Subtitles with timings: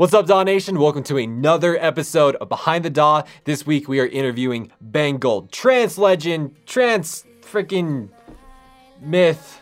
[0.00, 0.78] What's up, Daw Nation?
[0.78, 3.24] Welcome to another episode of Behind the Daw.
[3.44, 8.08] This week we are interviewing Ben Gold, trance legend, trance freaking
[9.02, 9.60] myth.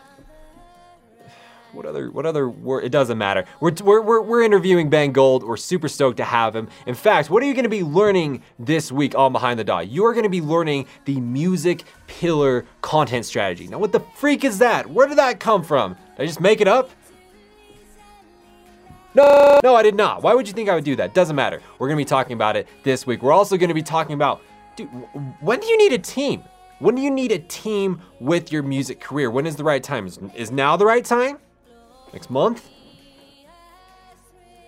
[1.73, 2.85] What other what other word?
[2.85, 3.43] It doesn't matter.
[3.59, 5.43] We're, we're, we're, we're interviewing Ben Gold.
[5.43, 6.69] We're super stoked to have him.
[6.85, 9.79] In fact, what are you going to be learning this week on Behind the Daw?
[9.79, 13.67] You are going to be learning the music pillar content strategy.
[13.67, 14.89] Now, what the freak is that?
[14.89, 15.97] Where did that come from?
[16.15, 16.91] Did I just make it up?
[19.15, 20.21] No, no, I did not.
[20.21, 21.13] Why would you think I would do that?
[21.13, 21.61] Doesn't matter.
[21.79, 23.23] We're gonna be talking about it this week.
[23.23, 24.41] We're also gonna be talking about,
[24.75, 24.87] dude,
[25.39, 26.43] when do you need a team?
[26.77, 29.31] When do you need a team with your music career?
[29.31, 30.05] When is the right time?
[30.05, 31.39] Is, is now the right time?
[32.13, 32.69] Next month?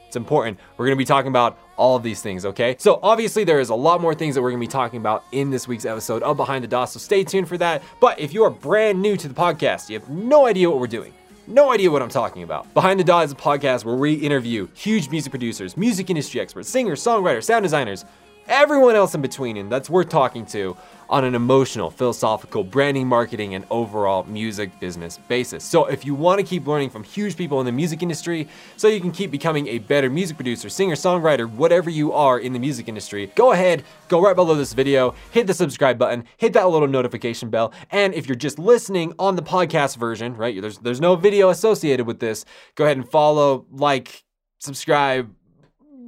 [0.08, 0.60] It's important.
[0.76, 2.76] We're gonna be talking about all of these things, okay?
[2.80, 5.52] So obviously there is a lot more things that we're gonna be talking about in
[5.52, 7.84] this week's episode of Behind the Daw, so stay tuned for that.
[8.02, 10.88] But if you are brand new to the podcast, you have no idea what we're
[10.88, 11.14] doing
[11.48, 12.74] no idea what I'm talking about.
[12.74, 16.70] Behind the Daw is a podcast where we interview huge music producers, music industry experts,
[16.70, 18.06] singers, songwriters, sound designers,
[18.52, 20.78] everyone else in between, and that's worth talking to
[21.10, 25.62] on an emotional, philosophical, branding, marketing, and overall music business basis.
[25.64, 28.88] So if you want to keep learning from huge people in the music industry so
[28.88, 32.60] you can keep becoming a better music producer, singer, songwriter, whatever you are in the
[32.60, 36.70] music industry, go ahead, go right below this video, hit the subscribe button, hit that
[36.70, 41.02] little notification bell, and if you're just listening on the podcast version, right, there's, there's
[41.02, 42.46] no video associated with this,
[42.76, 44.24] go ahead and follow, like,
[44.60, 45.34] subscribe,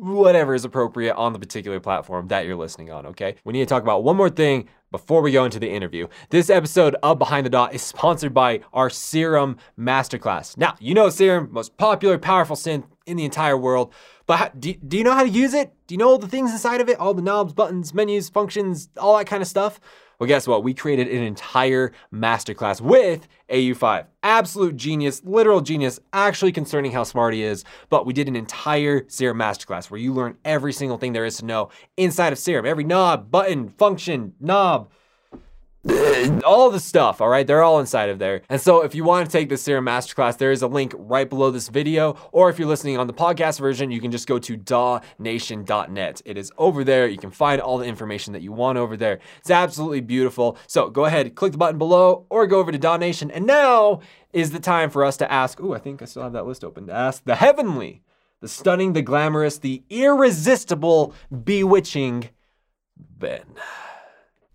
[0.03, 3.35] whatever is appropriate on the particular platform that you're listening on, okay?
[3.45, 6.07] We need to talk about one more thing before we go into the interview.
[6.29, 10.57] This episode of Behind the Daw is sponsored by our Serum Masterclass.
[10.57, 13.93] Now, you know Serum, most popular, powerful synth in the entire world.
[14.25, 15.71] But how, do, do you know how to use it?
[15.87, 16.99] Do you know all the things inside of it?
[16.99, 19.79] All the knobs, buttons, menus, functions, all that kind of stuff?
[20.23, 20.63] Well, guess what?
[20.63, 24.05] We created an entire masterclass with AU5.
[24.23, 27.65] Absolute genius, literal genius, actually concerning how smart he is.
[27.89, 31.35] But we did an entire Serum masterclass where you learn every single thing there is
[31.39, 32.65] to know inside of Serum.
[32.65, 34.89] Every knob, button, function, knob,
[35.87, 37.45] Uh, all the stuff, all right?
[37.45, 38.41] They're all inside of there.
[38.49, 41.29] And so if you want to take the Serum Masterclass, there is a link right
[41.29, 42.15] below this video.
[42.31, 46.21] Or if you're listening on the podcast version, you can just go to dawnation.net.
[46.25, 47.07] It is over there.
[47.07, 49.19] You can find all the information that you want over there.
[49.39, 50.57] It's absolutely beautiful.
[50.67, 53.29] So go ahead, click the button below or go over to Daw Nation.
[53.29, 53.99] And now
[54.31, 56.63] is the time for us to ask, oh, I think I still have that list
[56.63, 58.01] open, to ask the heavenly,
[58.39, 61.13] the stunning, the glamorous, the irresistible,
[61.43, 62.29] bewitching
[62.97, 63.43] Ben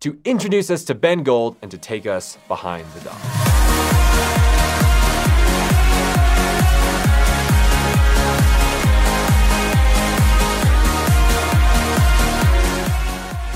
[0.01, 3.17] to introduce us to Ben Gold and to take us behind the daw.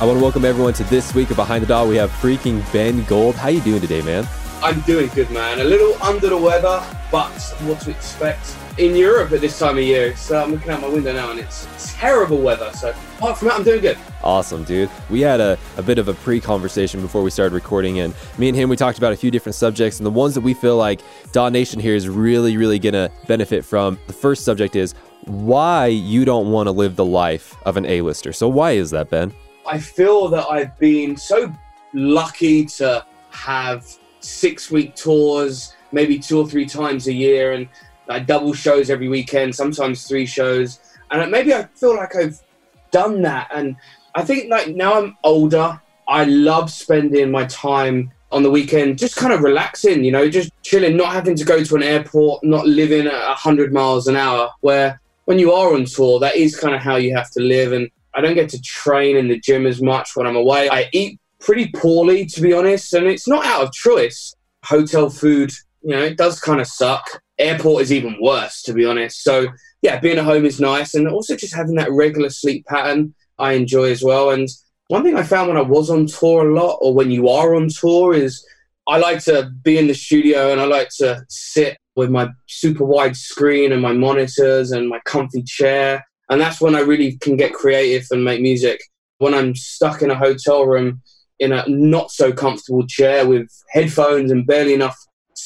[0.00, 1.86] I want to welcome everyone to this week of Behind the Daw.
[1.86, 3.36] We have freaking Ben Gold.
[3.36, 4.26] How you doing today, man?
[4.60, 5.60] I'm doing good, man.
[5.60, 7.30] A little under the weather, but
[7.60, 10.16] what to expect in Europe at this time of year.
[10.16, 12.70] So uh, I'm looking out my window now, and it's terrible weather.
[12.72, 13.98] So apart from that, I'm doing good.
[14.22, 14.90] Awesome, dude.
[15.10, 18.48] We had a, a bit of a pre conversation before we started recording, and me
[18.48, 20.76] and him, we talked about a few different subjects, and the ones that we feel
[20.76, 21.00] like
[21.32, 23.98] Daw Nation here is really, really going to benefit from.
[24.06, 24.94] The first subject is
[25.26, 28.32] why you don't want to live the life of an A-lister.
[28.32, 29.32] So, why is that, Ben?
[29.66, 31.52] I feel that I've been so
[31.92, 33.86] lucky to have
[34.20, 37.68] six week tours, maybe two or three times a year, and
[38.12, 40.80] like double shows every weekend, sometimes three shows
[41.12, 42.40] and maybe I feel like I've
[42.90, 43.50] done that.
[43.54, 43.76] And
[44.14, 49.16] I think like now I'm older, I love spending my time on the weekend just
[49.16, 52.66] kind of relaxing, you know, just chilling, not having to go to an airport, not
[52.66, 54.50] living at 100 miles an hour.
[54.60, 57.72] Where when you are on tour, that is kind of how you have to live.
[57.72, 60.70] And I don't get to train in the gym as much when I'm away.
[60.70, 64.34] I eat pretty poorly, to be honest, and it's not out of choice.
[64.64, 65.50] Hotel food,
[65.82, 67.21] you know, it does kind of suck.
[67.38, 69.22] Airport is even worse, to be honest.
[69.22, 69.46] So
[69.80, 73.52] yeah, being at home is nice, and also just having that regular sleep pattern I
[73.52, 74.30] enjoy as well.
[74.30, 74.48] And
[74.88, 77.54] one thing I found when I was on tour a lot, or when you are
[77.54, 78.44] on tour, is
[78.86, 82.84] I like to be in the studio and I like to sit with my super
[82.84, 86.04] wide screen and my monitors and my comfy chair.
[86.30, 88.80] And that's when I really can get creative and make music.
[89.18, 91.02] When I'm stuck in a hotel room
[91.38, 94.96] in a not so comfortable chair with headphones and barely enough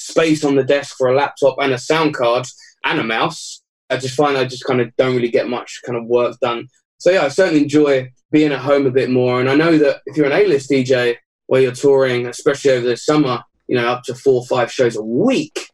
[0.07, 2.47] space on the desk for a laptop and a sound card
[2.85, 5.99] and a mouse, I just find I just kind of don't really get much kind
[5.99, 6.69] of work done.
[6.99, 9.41] So yeah, I certainly enjoy being at home a bit more.
[9.41, 11.17] And I know that if you're an A-list DJ
[11.47, 14.97] where you're touring, especially over the summer, you know, up to four or five shows
[14.97, 15.71] a week,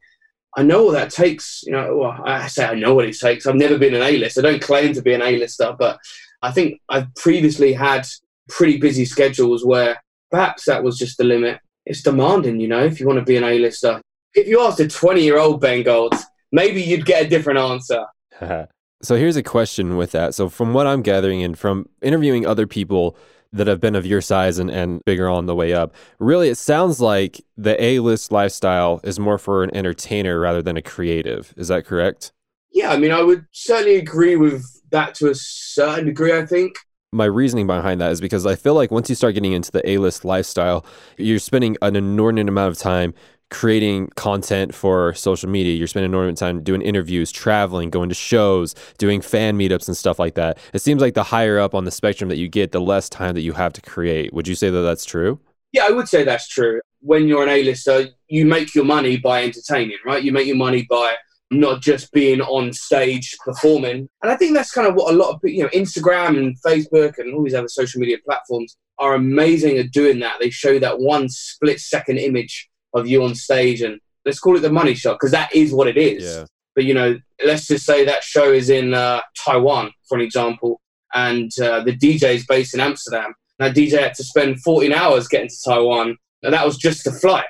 [0.57, 1.63] I know what that takes.
[1.65, 3.47] You know, well, I say I know what it takes.
[3.47, 4.39] I've never been an A-list.
[4.39, 5.99] I don't claim to be an A-lister, but
[6.43, 8.07] I think I've previously had
[8.49, 11.61] pretty busy schedules where perhaps that was just the limit.
[11.87, 14.01] It's demanding, you know, if you want to be an A-lister.
[14.35, 16.15] If you asked a 20-year-old Ben Gold
[16.53, 18.05] maybe you'd get a different answer.
[19.05, 20.33] So here's a question with that.
[20.33, 23.17] So from what I'm gathering and from interviewing other people
[23.53, 26.55] that have been of your size and, and bigger on the way up, really it
[26.55, 31.53] sounds like the A-list lifestyle is more for an entertainer rather than a creative.
[31.57, 32.31] Is that correct?
[32.71, 36.77] Yeah, I mean, I would certainly agree with that to a certain degree, I think.
[37.11, 39.87] My reasoning behind that is because I feel like once you start getting into the
[39.91, 40.87] A list lifestyle,
[41.19, 43.15] you're spending an inordinate amount of time
[43.53, 45.75] creating content for social media.
[45.75, 50.19] You're spending inordinate time doing interviews, traveling, going to shows, doing fan meetups and stuff
[50.19, 50.59] like that.
[50.73, 53.35] It seems like the higher up on the spectrum that you get, the less time
[53.35, 54.33] that you have to create.
[54.33, 55.39] Would you say that that's true?
[55.73, 56.81] Yeah, I would say that's true.
[57.01, 60.23] When you're an A-lister, you make your money by entertaining, right?
[60.23, 61.17] You make your money by
[61.51, 64.09] not just being on stage performing.
[64.23, 67.19] And I think that's kind of what a lot of you know, Instagram and Facebook
[67.19, 70.37] and all these other social media platforms are amazing at doing that.
[70.41, 74.61] They show that one split second image of you on stage and let's call it
[74.61, 76.25] the money shot because that is what it is.
[76.25, 76.45] Yeah.
[76.75, 80.81] But you know, let's just say that show is in uh, Taiwan, for an example,
[81.15, 83.35] and uh, the DJ is based in Amsterdam.
[83.59, 87.13] Now, DJ had to spend 14 hours getting to Taiwan, and that was just a
[87.13, 87.45] flight.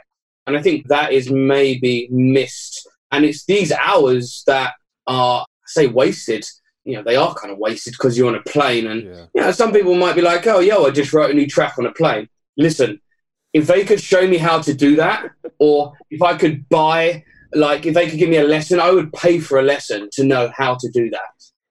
[0.46, 2.86] And I think that is maybe missed.
[3.12, 4.72] And it's these hours that
[5.06, 6.44] are, say, wasted.
[6.84, 8.88] You know, they are kind of wasted because you're on a plane.
[8.88, 9.26] And, Yeah.
[9.34, 11.78] you know, some people might be like, oh, yo, I just wrote a new track
[11.78, 12.28] on a plane.
[12.56, 13.00] Listen,
[13.52, 17.86] if they could show me how to do that, or if I could buy, like,
[17.86, 20.50] if they could give me a lesson, I would pay for a lesson to know
[20.56, 21.20] how to do that.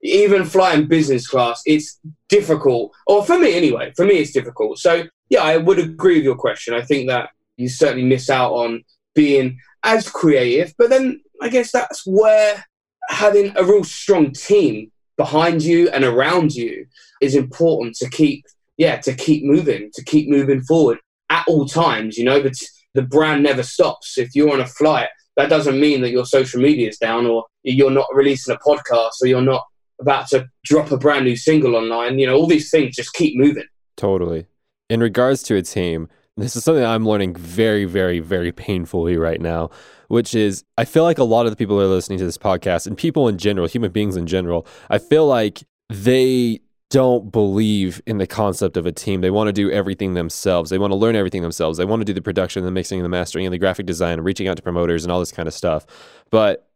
[0.03, 1.99] Even flying business class, it's
[2.29, 4.79] difficult, or for me anyway, for me, it's difficult.
[4.79, 6.73] So, yeah, I would agree with your question.
[6.73, 11.71] I think that you certainly miss out on being as creative, but then I guess
[11.71, 12.65] that's where
[13.09, 16.85] having a real strong team behind you and around you
[17.21, 18.45] is important to keep
[18.77, 20.97] yeah to keep moving to keep moving forward
[21.41, 22.53] at all times you know but
[22.93, 24.17] the brand never stops.
[24.17, 27.45] If you're on a flight that doesn't mean that your social media is down or
[27.63, 29.63] you're not releasing a podcast or you're not
[29.99, 32.19] about to drop a brand new single online.
[32.19, 33.65] You know all these things just keep moving.
[33.97, 34.47] Totally.
[34.89, 39.39] In regards to a team, this is something I'm learning very, very, very painfully right
[39.39, 39.69] now,
[40.09, 42.87] which is I feel like a lot of the people are listening to this podcast
[42.87, 46.59] and people in general, human beings in general, I feel like they
[46.91, 49.21] don't believe in the concept of a team.
[49.21, 50.69] They want to do everything themselves.
[50.69, 51.77] They want to learn everything themselves.
[51.77, 54.25] They want to do the production, the mixing, the mastering, and the graphic design, and
[54.25, 55.85] reaching out to promoters and all this kind of stuff.
[56.29, 56.69] But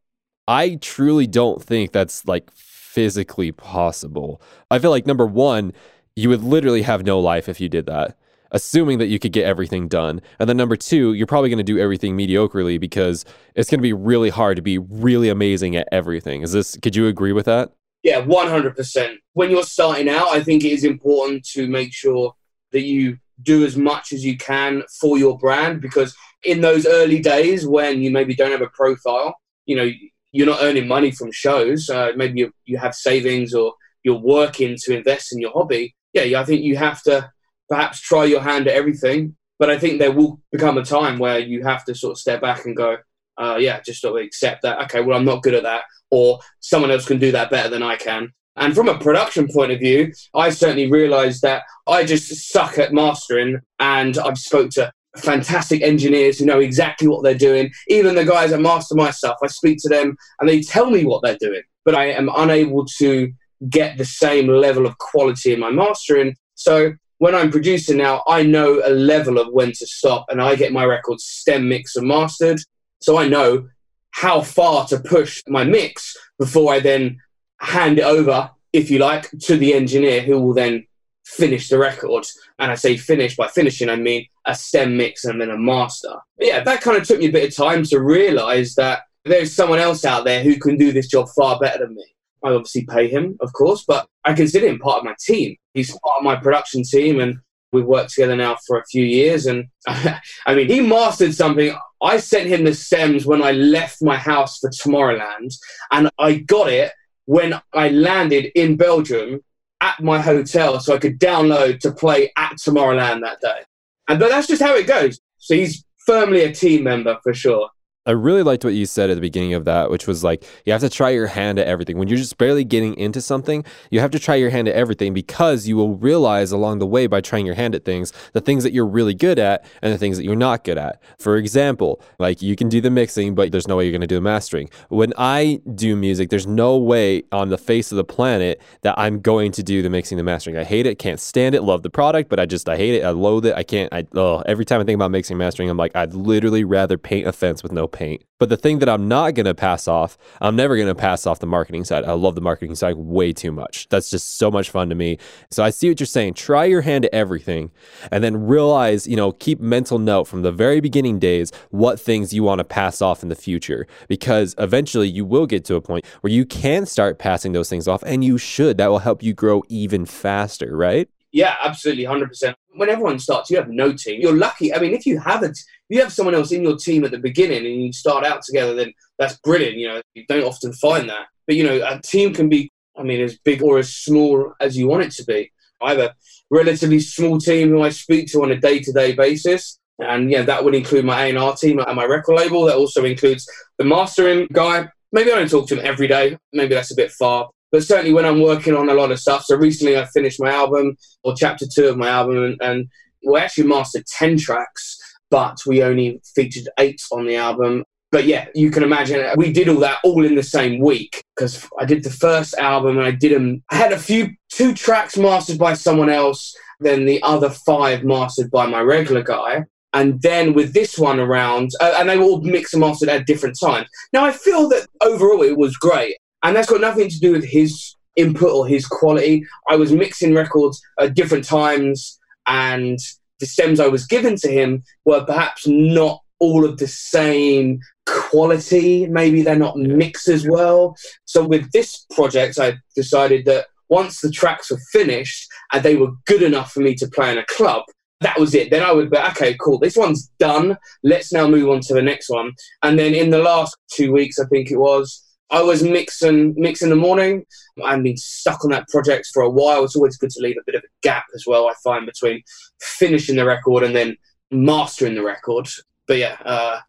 [0.48, 4.42] I truly don't think that's like physically possible.
[4.72, 5.74] I feel like number one,
[6.16, 8.18] you would literally have no life if you did that,
[8.52, 10.22] assuming that you could get everything done.
[10.40, 13.84] And then number two, you're probably going to do everything mediocrely because it's going to
[13.84, 16.42] be really hard to be really amazing at everything.
[16.42, 17.74] Is this, could you agree with that?
[18.06, 19.16] Yeah, 100%.
[19.34, 22.36] When you're starting out, I think it is important to make sure
[22.72, 27.20] that you do as much as you can for your brand because in those early
[27.20, 29.34] days when you maybe don't have a profile,
[29.66, 29.90] you know,
[30.32, 33.74] you're not earning money from shows, uh, maybe you, you have savings or
[34.04, 35.96] you're working to invest in your hobby.
[36.14, 37.32] Yeah, I think you have to
[37.68, 39.36] perhaps try your hand at everything.
[39.58, 42.40] But I think there will become a time where you have to sort of step
[42.40, 42.98] back and go,
[43.38, 46.40] uh, yeah, just sort of accept that, okay, well, I'm not good at that, or
[46.60, 48.32] someone else can do that better than I can.
[48.58, 52.94] And from a production point of view, I certainly realized that I just suck at
[52.94, 57.72] mastering, and I've spoke to fantastic engineers who know exactly what they're doing.
[57.88, 61.06] Even the guys that master my stuff, I speak to them and they tell me
[61.06, 63.32] what they're doing, but I am unable to
[63.70, 66.36] get the same level of quality in my mastering.
[66.56, 70.56] So when I'm producing now, I know a level of when to stop, and I
[70.56, 72.60] get my records stem mixed and mastered.
[73.06, 73.70] So I know
[74.10, 77.20] how far to push my mix before I then
[77.60, 80.88] hand it over, if you like, to the engineer who will then
[81.24, 82.26] finish the record.
[82.58, 86.16] And I say finish by finishing, I mean a stem mix and then a master.
[86.40, 89.54] But yeah, that kind of took me a bit of time to realize that there's
[89.54, 92.06] someone else out there who can do this job far better than me.
[92.44, 95.58] I obviously pay him, of course, but I consider him part of my team.
[95.76, 97.38] He's part of my production team, and
[97.76, 99.46] we've worked together now for a few years.
[99.46, 101.76] And I mean, he mastered something.
[102.02, 105.54] I sent him the stems when I left my house for Tomorrowland,
[105.92, 106.92] and I got it
[107.26, 109.42] when I landed in Belgium
[109.82, 113.62] at my hotel so I could download to play at Tomorrowland that day.
[114.08, 115.20] And but that's just how it goes.
[115.38, 117.70] So he's firmly a team member for sure.
[118.08, 120.72] I really liked what you said at the beginning of that, which was like you
[120.72, 121.98] have to try your hand at everything.
[121.98, 125.12] When you're just barely getting into something, you have to try your hand at everything
[125.12, 128.64] because you will realize along the way by trying your hand at things, the things
[128.64, 131.02] that you're really good at and the things that you're not good at.
[131.18, 134.08] For example, like you can do the mixing, but there's no way you're going to
[134.08, 134.70] do the mastering.
[134.90, 139.20] When I do music, there's no way on the face of the planet that I'm
[139.20, 140.58] going to do the mixing, the mastering.
[140.58, 143.04] I hate it, can't stand it, love the product, but I just I hate it,
[143.04, 143.56] I loathe it.
[143.56, 143.92] I can't.
[143.92, 147.28] I oh, every time I think about mixing, mastering, I'm like I'd literally rather paint
[147.28, 148.24] a fence with no paint.
[148.38, 151.26] But the thing that I'm not going to pass off, I'm never going to pass
[151.26, 152.04] off the marketing side.
[152.04, 153.88] I love the marketing side way too much.
[153.90, 155.18] That's just so much fun to me.
[155.50, 156.34] So I see what you're saying.
[156.34, 157.72] Try your hand at everything
[158.12, 162.34] and then realize, you know, keep mental note from the very beginning days what things
[162.34, 165.82] you want to pass off in the future because eventually you will get to a
[165.82, 168.78] point where you can start passing those things off and you should.
[168.78, 171.08] That will help you grow even faster, right?
[171.36, 172.56] Yeah, absolutely, hundred percent.
[172.76, 174.22] When everyone starts, you have no team.
[174.22, 174.74] You're lucky.
[174.74, 177.20] I mean, if you have it, you have someone else in your team at the
[177.20, 179.78] beginning, and you start out together, then that's brilliant.
[179.78, 181.28] You know, you don't often find that.
[181.48, 184.78] But you know, a team can be, I mean, as big or as small as
[184.78, 185.52] you want it to be.
[185.82, 186.16] I have a
[186.50, 190.76] relatively small team who I speak to on a day-to-day basis, and yeah, that would
[190.76, 192.66] include my A&R team and my record label.
[192.66, 194.90] That also includes the mastering guy.
[195.12, 196.38] Maybe I don't talk to him every day.
[196.52, 199.44] Maybe that's a bit far but certainly when I'm working on a lot of stuff.
[199.44, 202.88] So recently I finished my album or chapter two of my album, and, and
[203.26, 204.95] we actually mastered 10 tracks,
[205.30, 207.84] but we only featured eight on the album.
[208.12, 211.68] But yeah, you can imagine we did all that all in the same week because
[211.80, 213.64] I did the first album and I did them.
[213.72, 218.52] I had a few, two tracks mastered by someone else, then the other five mastered
[218.52, 219.66] by my regular guy.
[219.94, 223.26] And then with this one around, uh, and they were all mixed and mastered at
[223.26, 223.88] different times.
[224.14, 226.18] Now I feel that overall it was great.
[226.44, 229.46] And that's got nothing to do with his input or his quality.
[229.70, 233.00] I was mixing records at different times, and
[233.40, 239.08] the stems I was given to him were perhaps not all of the same quality.
[239.08, 240.96] Maybe they're not mixed as well.
[241.26, 246.12] So with this project, I decided that once the tracks were finished and they were
[246.26, 247.84] good enough for me to play in a club,
[248.22, 248.72] that was it.
[248.72, 250.78] Then I would be, okay, cool, this one's done.
[251.04, 252.54] Let's now move on to the next one.
[252.82, 256.82] And then in the last two weeks, I think it was, I was mixing mix
[256.82, 257.46] in the morning.
[257.84, 259.84] I've been stuck on that project for a while.
[259.84, 261.68] It's always good to leave a bit of a gap as well.
[261.68, 262.42] I find between
[262.82, 264.18] finishing the record and then
[264.52, 265.68] mastering the record.
[266.08, 266.80] But yeah, uh,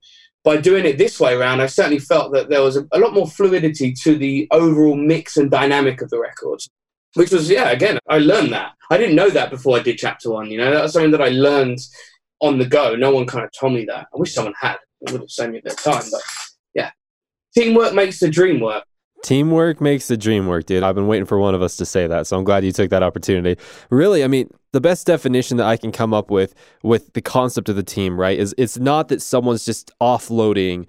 [0.42, 3.12] by doing it this way around, I certainly felt that there was a, a lot
[3.12, 6.60] more fluidity to the overall mix and dynamic of the record.
[7.14, 8.72] Which was yeah, again, I learned that.
[8.90, 10.50] I didn't know that before I did chapter one.
[10.50, 11.78] You know, that was something that I learned
[12.40, 12.94] on the go.
[12.94, 14.06] No one kind of told me that.
[14.14, 14.76] I wish someone had.
[15.00, 16.22] It would have saved me a bit of time, but
[17.56, 18.84] teamwork makes the dream work.
[19.22, 20.82] Teamwork makes the dream work, dude.
[20.82, 22.90] I've been waiting for one of us to say that, so I'm glad you took
[22.90, 23.60] that opportunity.
[23.90, 27.68] Really, I mean, the best definition that I can come up with with the concept
[27.68, 30.86] of the team, right, is it's not that someone's just offloading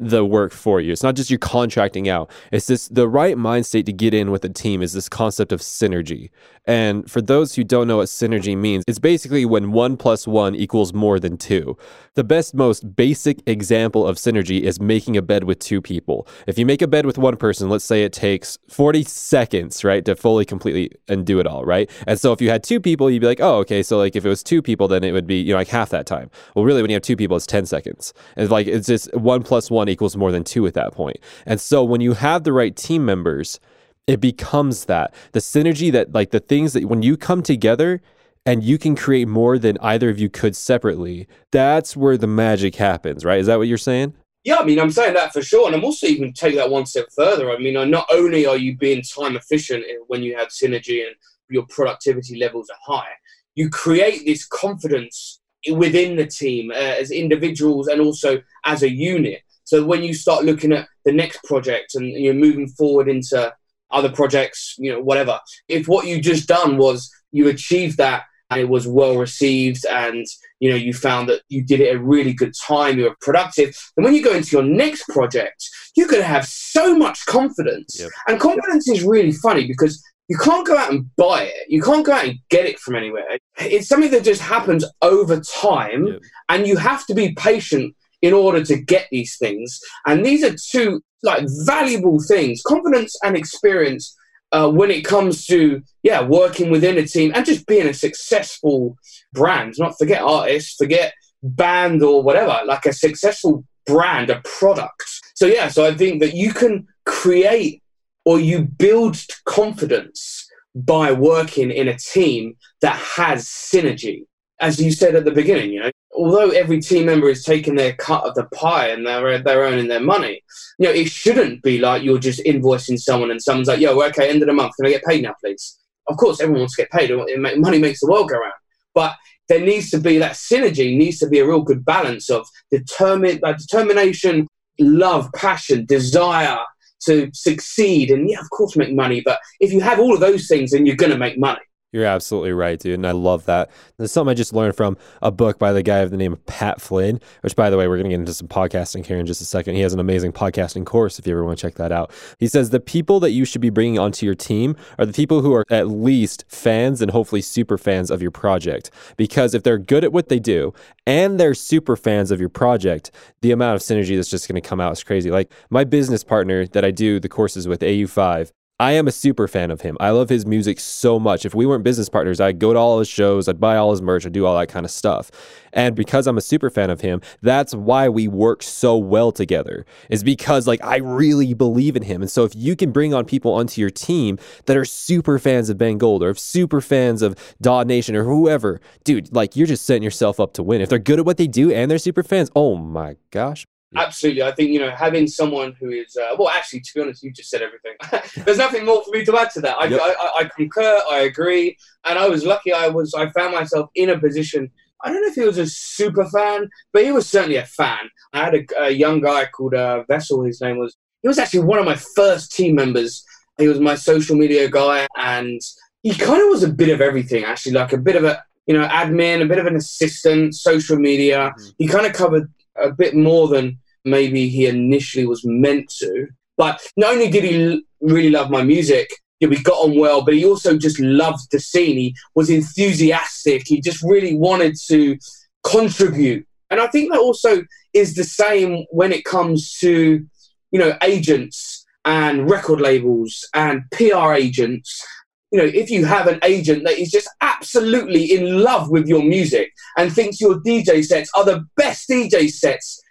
[0.00, 0.92] the work for you.
[0.92, 2.30] It's not just you're contracting out.
[2.50, 5.52] It's this the right mind state to get in with a team is this concept
[5.52, 6.30] of synergy.
[6.66, 10.54] And for those who don't know what synergy means, it's basically when one plus one
[10.54, 11.76] equals more than two.
[12.14, 16.26] The best, most basic example of synergy is making a bed with two people.
[16.46, 20.04] If you make a bed with one person, let's say it takes 40 seconds, right,
[20.04, 21.90] to fully, completely and do it all, right?
[22.06, 24.24] And so if you had two people, you'd be like, oh, okay, so like if
[24.24, 26.30] it was two people, then it would be, you know, like half that time.
[26.54, 28.12] Well, really, when you have two people, it's 10 seconds.
[28.36, 31.18] And like it's just one plus one equals more than two at that point.
[31.46, 33.60] And so when you have the right team members,
[34.06, 35.14] it becomes that.
[35.32, 38.00] The synergy that like the things that when you come together
[38.46, 42.76] and you can create more than either of you could separately that's where the magic
[42.76, 43.38] happens right?
[43.38, 44.14] Is that what you're saying?
[44.44, 45.66] Yeah i mean i'm saying that for sure.
[45.66, 47.50] And i'm also even take that one step further.
[47.50, 51.14] I mean not only are you being time efficient when you have synergy and
[51.48, 53.10] your productivity levels are high
[53.54, 55.40] you create this confidence
[55.72, 60.44] within the team uh, as individuals and also as a unit so when you start
[60.44, 63.54] looking at the next project and you're moving forward into
[63.92, 65.38] other projects, you know, whatever.
[65.68, 70.26] If what you just done was you achieved that and it was well received and
[70.58, 73.16] you know you found that you did it at a really good time you were
[73.20, 75.64] productive and when you go into your next project
[76.08, 78.10] going to have so much confidence yep.
[78.26, 82.04] and confidence is really funny because you can't go out and buy it you can't
[82.04, 86.20] go out and get it from anywhere it's something that just happens over time yep.
[86.48, 90.54] and you have to be patient in order to get these things and these are
[90.54, 94.16] two like valuable things, confidence and experience
[94.52, 98.96] uh, when it comes to yeah working within a team and just being a successful
[99.32, 99.74] brand.
[99.78, 101.12] Not forget artists, forget
[101.42, 102.58] band or whatever.
[102.66, 105.04] Like a successful brand, a product.
[105.34, 107.82] So yeah, so I think that you can create
[108.24, 114.24] or you build confidence by working in a team that has synergy.
[114.60, 117.94] As you said at the beginning, you know, although every team member is taking their
[117.94, 120.42] cut of the pie and they're they're earning their money,
[120.78, 124.28] you know, it shouldn't be like you're just invoicing someone and someone's like, "Yo, okay,
[124.28, 126.82] end of the month, can I get paid now, please?" Of course, everyone wants to
[126.82, 127.10] get paid.
[127.58, 128.52] Money makes the world go round,
[128.94, 129.16] but
[129.48, 130.96] there needs to be that synergy.
[130.96, 134.46] Needs to be a real good balance of determine, uh, determination,
[134.78, 136.58] love, passion, desire
[137.06, 139.22] to succeed, and yeah, of course, make money.
[139.24, 141.62] But if you have all of those things, then you're going to make money.
[141.92, 142.94] You're absolutely right, dude.
[142.94, 143.68] And I love that.
[143.96, 146.46] There's something I just learned from a book by the guy of the name of
[146.46, 149.26] Pat Flynn, which, by the way, we're going to get into some podcasting here in
[149.26, 149.74] just a second.
[149.74, 152.12] He has an amazing podcasting course if you ever want to check that out.
[152.38, 155.42] He says the people that you should be bringing onto your team are the people
[155.42, 158.90] who are at least fans and hopefully super fans of your project.
[159.16, 160.72] Because if they're good at what they do
[161.08, 164.68] and they're super fans of your project, the amount of synergy that's just going to
[164.68, 165.32] come out is crazy.
[165.32, 169.46] Like my business partner that I do the courses with, AU5, I am a super
[169.46, 169.98] fan of him.
[170.00, 171.44] I love his music so much.
[171.44, 174.00] If we weren't business partners, I'd go to all his shows, I'd buy all his
[174.00, 175.30] merch, I'd do all that kind of stuff.
[175.74, 179.84] And because I'm a super fan of him, that's why we work so well together.
[180.08, 182.22] Is because like I really believe in him.
[182.22, 185.68] And so if you can bring on people onto your team that are super fans
[185.68, 189.84] of Ben Gold or super fans of Daw Nation or whoever, dude, like you're just
[189.84, 190.80] setting yourself up to win.
[190.80, 193.66] If they're good at what they do and they're super fans, oh my gosh,
[193.96, 194.42] Absolutely.
[194.42, 197.32] I think, you know, having someone who is, uh, well, actually, to be honest, you
[197.32, 197.94] just said everything.
[198.44, 199.76] There's nothing more for me to add to that.
[199.78, 200.00] I, yep.
[200.00, 201.76] I, I, I, concur, I agree.
[202.04, 204.70] And I was lucky I was, I found myself in a position.
[205.02, 208.08] I don't know if he was a super fan, but he was certainly a fan.
[208.32, 210.96] I had a, a young guy called uh, Vessel, his name was.
[211.22, 213.24] He was actually one of my first team members.
[213.58, 215.60] He was my social media guy, and
[216.02, 218.74] he kind of was a bit of everything, actually, like a bit of a, you
[218.74, 221.52] know, admin, a bit of an assistant, social media.
[221.58, 221.68] Mm-hmm.
[221.76, 222.50] He kind of covered
[222.82, 226.26] a bit more than maybe he initially was meant to.
[226.56, 229.08] But not only did he really love my music,
[229.40, 231.96] yeah, we got on well, but he also just loved the scene.
[231.96, 233.62] He was enthusiastic.
[233.66, 235.18] He just really wanted to
[235.64, 236.46] contribute.
[236.70, 237.62] And I think that also
[237.94, 240.24] is the same when it comes to,
[240.70, 245.04] you know, agents and record labels and PR agents.
[245.50, 249.22] You know, if you have an agent that is just absolutely in love with your
[249.22, 253.02] music and thinks your DJ sets are the best DJ sets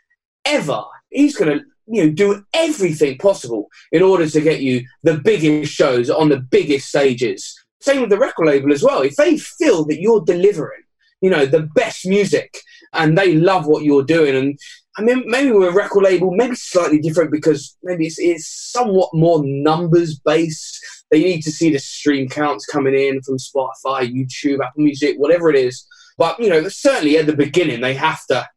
[0.46, 0.84] ever.
[1.10, 5.74] He's going to you know do everything possible in order to get you the biggest
[5.74, 7.56] shows on the biggest stages.
[7.82, 9.02] Same with the record label as well.
[9.02, 10.84] If they feel that you're delivering,
[11.22, 12.58] you know, the best music
[12.94, 14.60] and they love what you're doing and
[14.98, 19.10] I mean, maybe with a record label, maybe slightly different because maybe it's, it's somewhat
[19.14, 20.78] more numbers based.
[21.12, 25.50] They need to see the stream counts coming in from Spotify, YouTube, Apple Music, whatever
[25.50, 25.86] it is.
[26.18, 28.48] But, you know, certainly at the beginning, they have to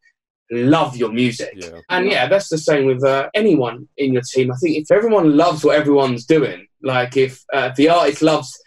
[0.51, 1.55] love your music.
[1.57, 1.81] Yeah.
[1.89, 4.53] And yeah, that's the same with uh, anyone in your team.
[4.53, 8.59] I think if everyone loves what everyone's doing, like if uh, the artist loves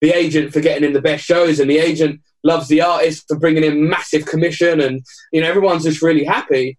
[0.00, 3.38] the agent for getting in the best shows and the agent loves the artist for
[3.38, 5.00] bringing in massive commission and
[5.32, 6.76] you know everyone's just really happy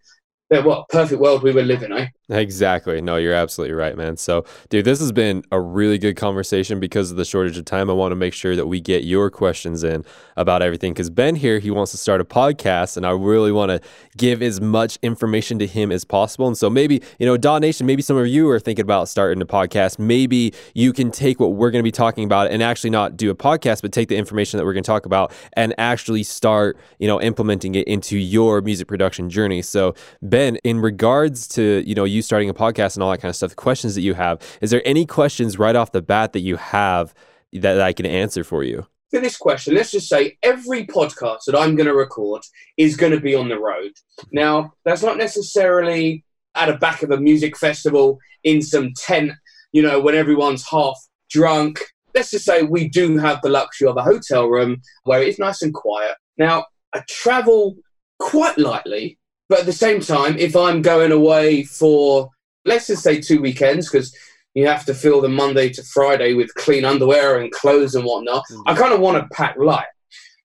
[0.53, 2.07] yeah, what perfect world we were living, eh?
[2.29, 3.01] Exactly.
[3.01, 4.15] No, you're absolutely right, man.
[4.15, 7.89] So, dude, this has been a really good conversation because of the shortage of time.
[7.89, 10.05] I want to make sure that we get your questions in
[10.37, 13.71] about everything because Ben here, he wants to start a podcast, and I really want
[13.71, 13.81] to
[14.15, 16.47] give as much information to him as possible.
[16.47, 19.41] And so, maybe, you know, Daw Nation, maybe some of you are thinking about starting
[19.41, 19.99] a podcast.
[19.99, 23.31] Maybe you can take what we're going to be talking about and actually not do
[23.31, 26.77] a podcast, but take the information that we're going to talk about and actually start,
[26.99, 29.61] you know, implementing it into your music production journey.
[29.61, 33.29] So, Ben, in regards to, you know, you starting a podcast and all that kind
[33.29, 36.33] of stuff, the questions that you have, is there any questions right off the bat
[36.33, 37.13] that you have
[37.51, 38.87] that, that I can answer for you?
[39.11, 42.41] For this question, let's just say every podcast that I'm going to record
[42.77, 43.91] is going to be on the road.
[44.31, 46.23] Now, that's not necessarily
[46.55, 49.33] at the back of a music festival in some tent,
[49.71, 50.97] you know, when everyone's half
[51.29, 51.79] drunk.
[52.15, 55.61] Let's just say we do have the luxury of a hotel room where it's nice
[55.61, 56.15] and quiet.
[56.37, 57.75] Now, I travel
[58.19, 59.17] quite lightly
[59.53, 62.31] but at the same time, if I'm going away for,
[62.65, 64.11] let's just say two weekends, because
[64.55, 68.43] you have to fill the Monday to Friday with clean underwear and clothes and whatnot,
[68.51, 68.67] mm-hmm.
[68.67, 69.85] I kind of want to pack light.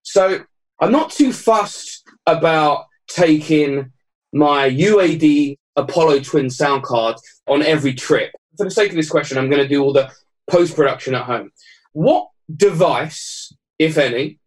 [0.02, 0.40] So
[0.78, 3.92] I'm not too fussed about taking
[4.34, 7.16] my UAD Apollo Twin sound card
[7.46, 8.30] on every trip.
[8.58, 10.12] For the sake of this question, I'm going to do all the
[10.50, 11.50] post production at home.
[11.94, 14.38] What device, if any,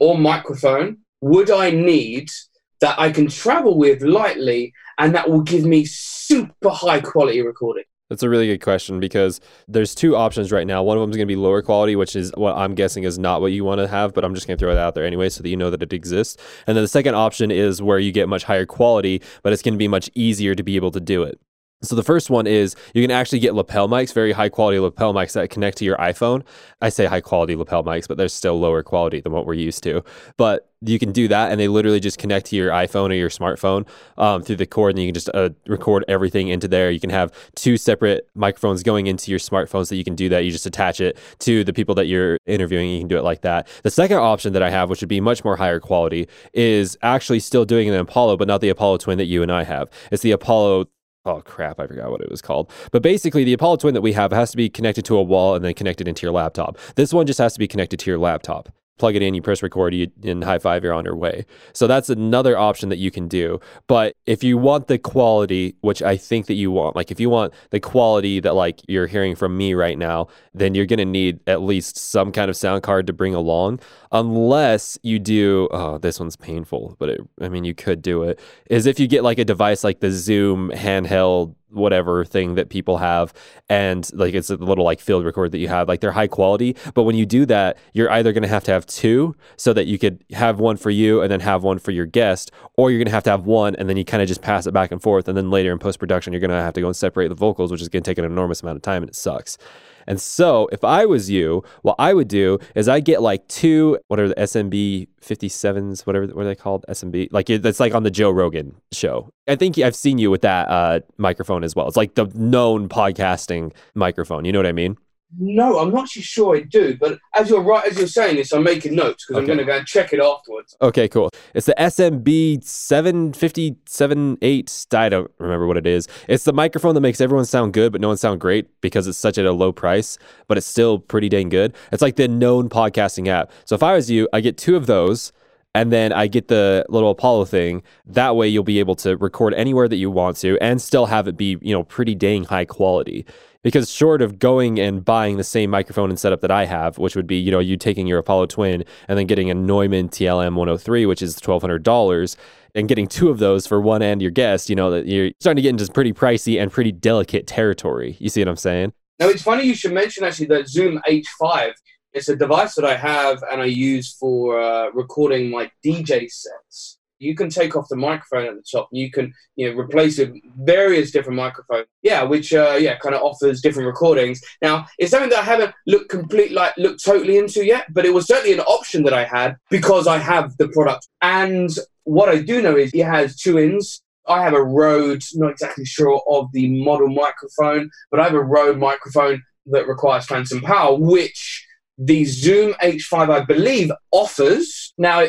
[0.00, 2.30] or microphone would I need
[2.80, 7.84] that I can travel with lightly and that will give me super high quality recording?
[8.08, 10.82] That's a really good question because there's two options right now.
[10.82, 13.18] One of them is going to be lower quality, which is what I'm guessing is
[13.18, 15.04] not what you want to have, but I'm just going to throw it out there
[15.04, 16.36] anyway so that you know that it exists.
[16.66, 19.74] And then the second option is where you get much higher quality, but it's going
[19.74, 21.38] to be much easier to be able to do it.
[21.80, 25.14] So the first one is you can actually get lapel mics, very high quality lapel
[25.14, 26.42] mics that connect to your iPhone.
[26.80, 29.84] I say high quality lapel mics, but they're still lower quality than what we're used
[29.84, 30.02] to.
[30.36, 33.30] But you can do that, and they literally just connect to your iPhone or your
[33.30, 33.86] smartphone
[34.16, 36.90] um, through the cord, and you can just uh, record everything into there.
[36.90, 40.44] You can have two separate microphones going into your smartphone, so you can do that.
[40.44, 42.90] You just attach it to the people that you're interviewing.
[42.90, 43.68] You can do it like that.
[43.82, 47.40] The second option that I have, which would be much more higher quality, is actually
[47.40, 49.88] still doing an Apollo, but not the Apollo Twin that you and I have.
[50.10, 50.86] It's the Apollo
[51.24, 52.70] oh crap, I forgot what it was called.
[52.90, 55.54] But basically, the Apollo Twin that we have has to be connected to a wall
[55.54, 56.78] and then connected into your laptop.
[56.96, 59.62] This one just has to be connected to your laptop plug it in, you press
[59.62, 61.46] record, you in high five, you're on your way.
[61.72, 63.60] So that's another option that you can do.
[63.86, 67.30] But if you want the quality, which I think that you want, like if you
[67.30, 71.40] want the quality that like you're hearing from me right now, then you're gonna need
[71.46, 73.80] at least some kind of sound card to bring along.
[74.12, 78.40] Unless you do, oh, this one's painful, but it, I mean, you could do it.
[78.70, 82.98] Is if you get like a device like the Zoom handheld whatever thing that people
[82.98, 83.32] have
[83.68, 86.74] and like it's a little like field record that you have like they're high quality
[86.94, 89.86] but when you do that you're either going to have to have two so that
[89.86, 92.98] you could have one for you and then have one for your guest or you're
[92.98, 94.90] going to have to have one and then you kind of just pass it back
[94.90, 96.96] and forth and then later in post production you're going to have to go and
[96.96, 99.16] separate the vocals which is going to take an enormous amount of time and it
[99.16, 99.58] sucks
[100.08, 103.98] and so if I was you, what I would do is I get like two,
[104.08, 106.86] what are the SMB 57s, whatever, what are they called?
[106.88, 109.30] SMB, like that's like on the Joe Rogan show.
[109.46, 111.86] I think I've seen you with that uh, microphone as well.
[111.86, 114.46] It's like the known podcasting microphone.
[114.46, 114.96] You know what I mean?
[115.36, 116.96] No, I'm not actually sure I do.
[116.98, 119.42] But as you're right, as you're saying this, I'm making notes because okay.
[119.42, 120.74] I'm going to go and check it afterwards.
[120.80, 121.28] Okay, cool.
[121.54, 124.86] It's the SMB 7578.
[124.94, 126.08] I don't remember what it is.
[126.28, 129.18] It's the microphone that makes everyone sound good, but no one sound great because it's
[129.18, 131.74] such at a low price, but it's still pretty dang good.
[131.92, 133.50] It's like the known podcasting app.
[133.66, 135.30] So if I was you, I get two of those
[135.74, 137.82] and then I get the little Apollo thing.
[138.06, 141.28] That way, you'll be able to record anywhere that you want to, and still have
[141.28, 143.26] it be you know pretty dang high quality
[143.62, 147.16] because short of going and buying the same microphone and setup that I have, which
[147.16, 150.54] would be, you know, you taking your Apollo Twin and then getting a Neumann TLM
[150.54, 152.36] 103, which is $1,200,
[152.74, 155.56] and getting two of those for one and your guest, you know, that you're starting
[155.56, 158.16] to get into pretty pricey and pretty delicate territory.
[158.20, 158.92] You see what I'm saying?
[159.18, 161.72] Now, it's funny you should mention actually that Zoom H5.
[162.12, 166.97] It's a device that I have and I use for uh, recording my DJ sets
[167.18, 170.18] you can take off the microphone at the top and you can you know replace
[170.18, 171.86] it with various different microphones.
[172.02, 174.40] Yeah which uh, yeah kind of offers different recordings.
[174.62, 178.14] Now it's something that i haven't looked complete like looked totally into yet but it
[178.14, 181.08] was certainly an option that i had because i have the product.
[181.22, 181.70] And
[182.04, 185.86] what i do know is it has two ins I have a Rode, not exactly
[185.86, 190.94] sure of the model microphone, but I have a Rode microphone that requires phantom power,
[190.94, 194.92] which the Zoom H5, I believe, offers.
[194.98, 195.26] Now,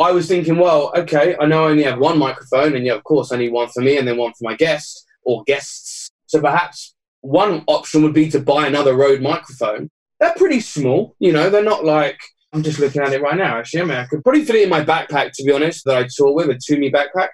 [0.00, 3.04] I was thinking, well, okay, I know I only have one microphone, and yeah, of
[3.04, 6.10] course, I need one for me and then one for my guest or guests.
[6.26, 9.90] So perhaps one option would be to buy another Rode microphone.
[10.18, 12.18] They're pretty small, you know, they're not like
[12.52, 13.82] I'm just looking at it right now, actually.
[13.82, 16.08] I mean, I could probably fit it in my backpack, to be honest, that I
[16.10, 17.28] tour with, a Tumi backpack.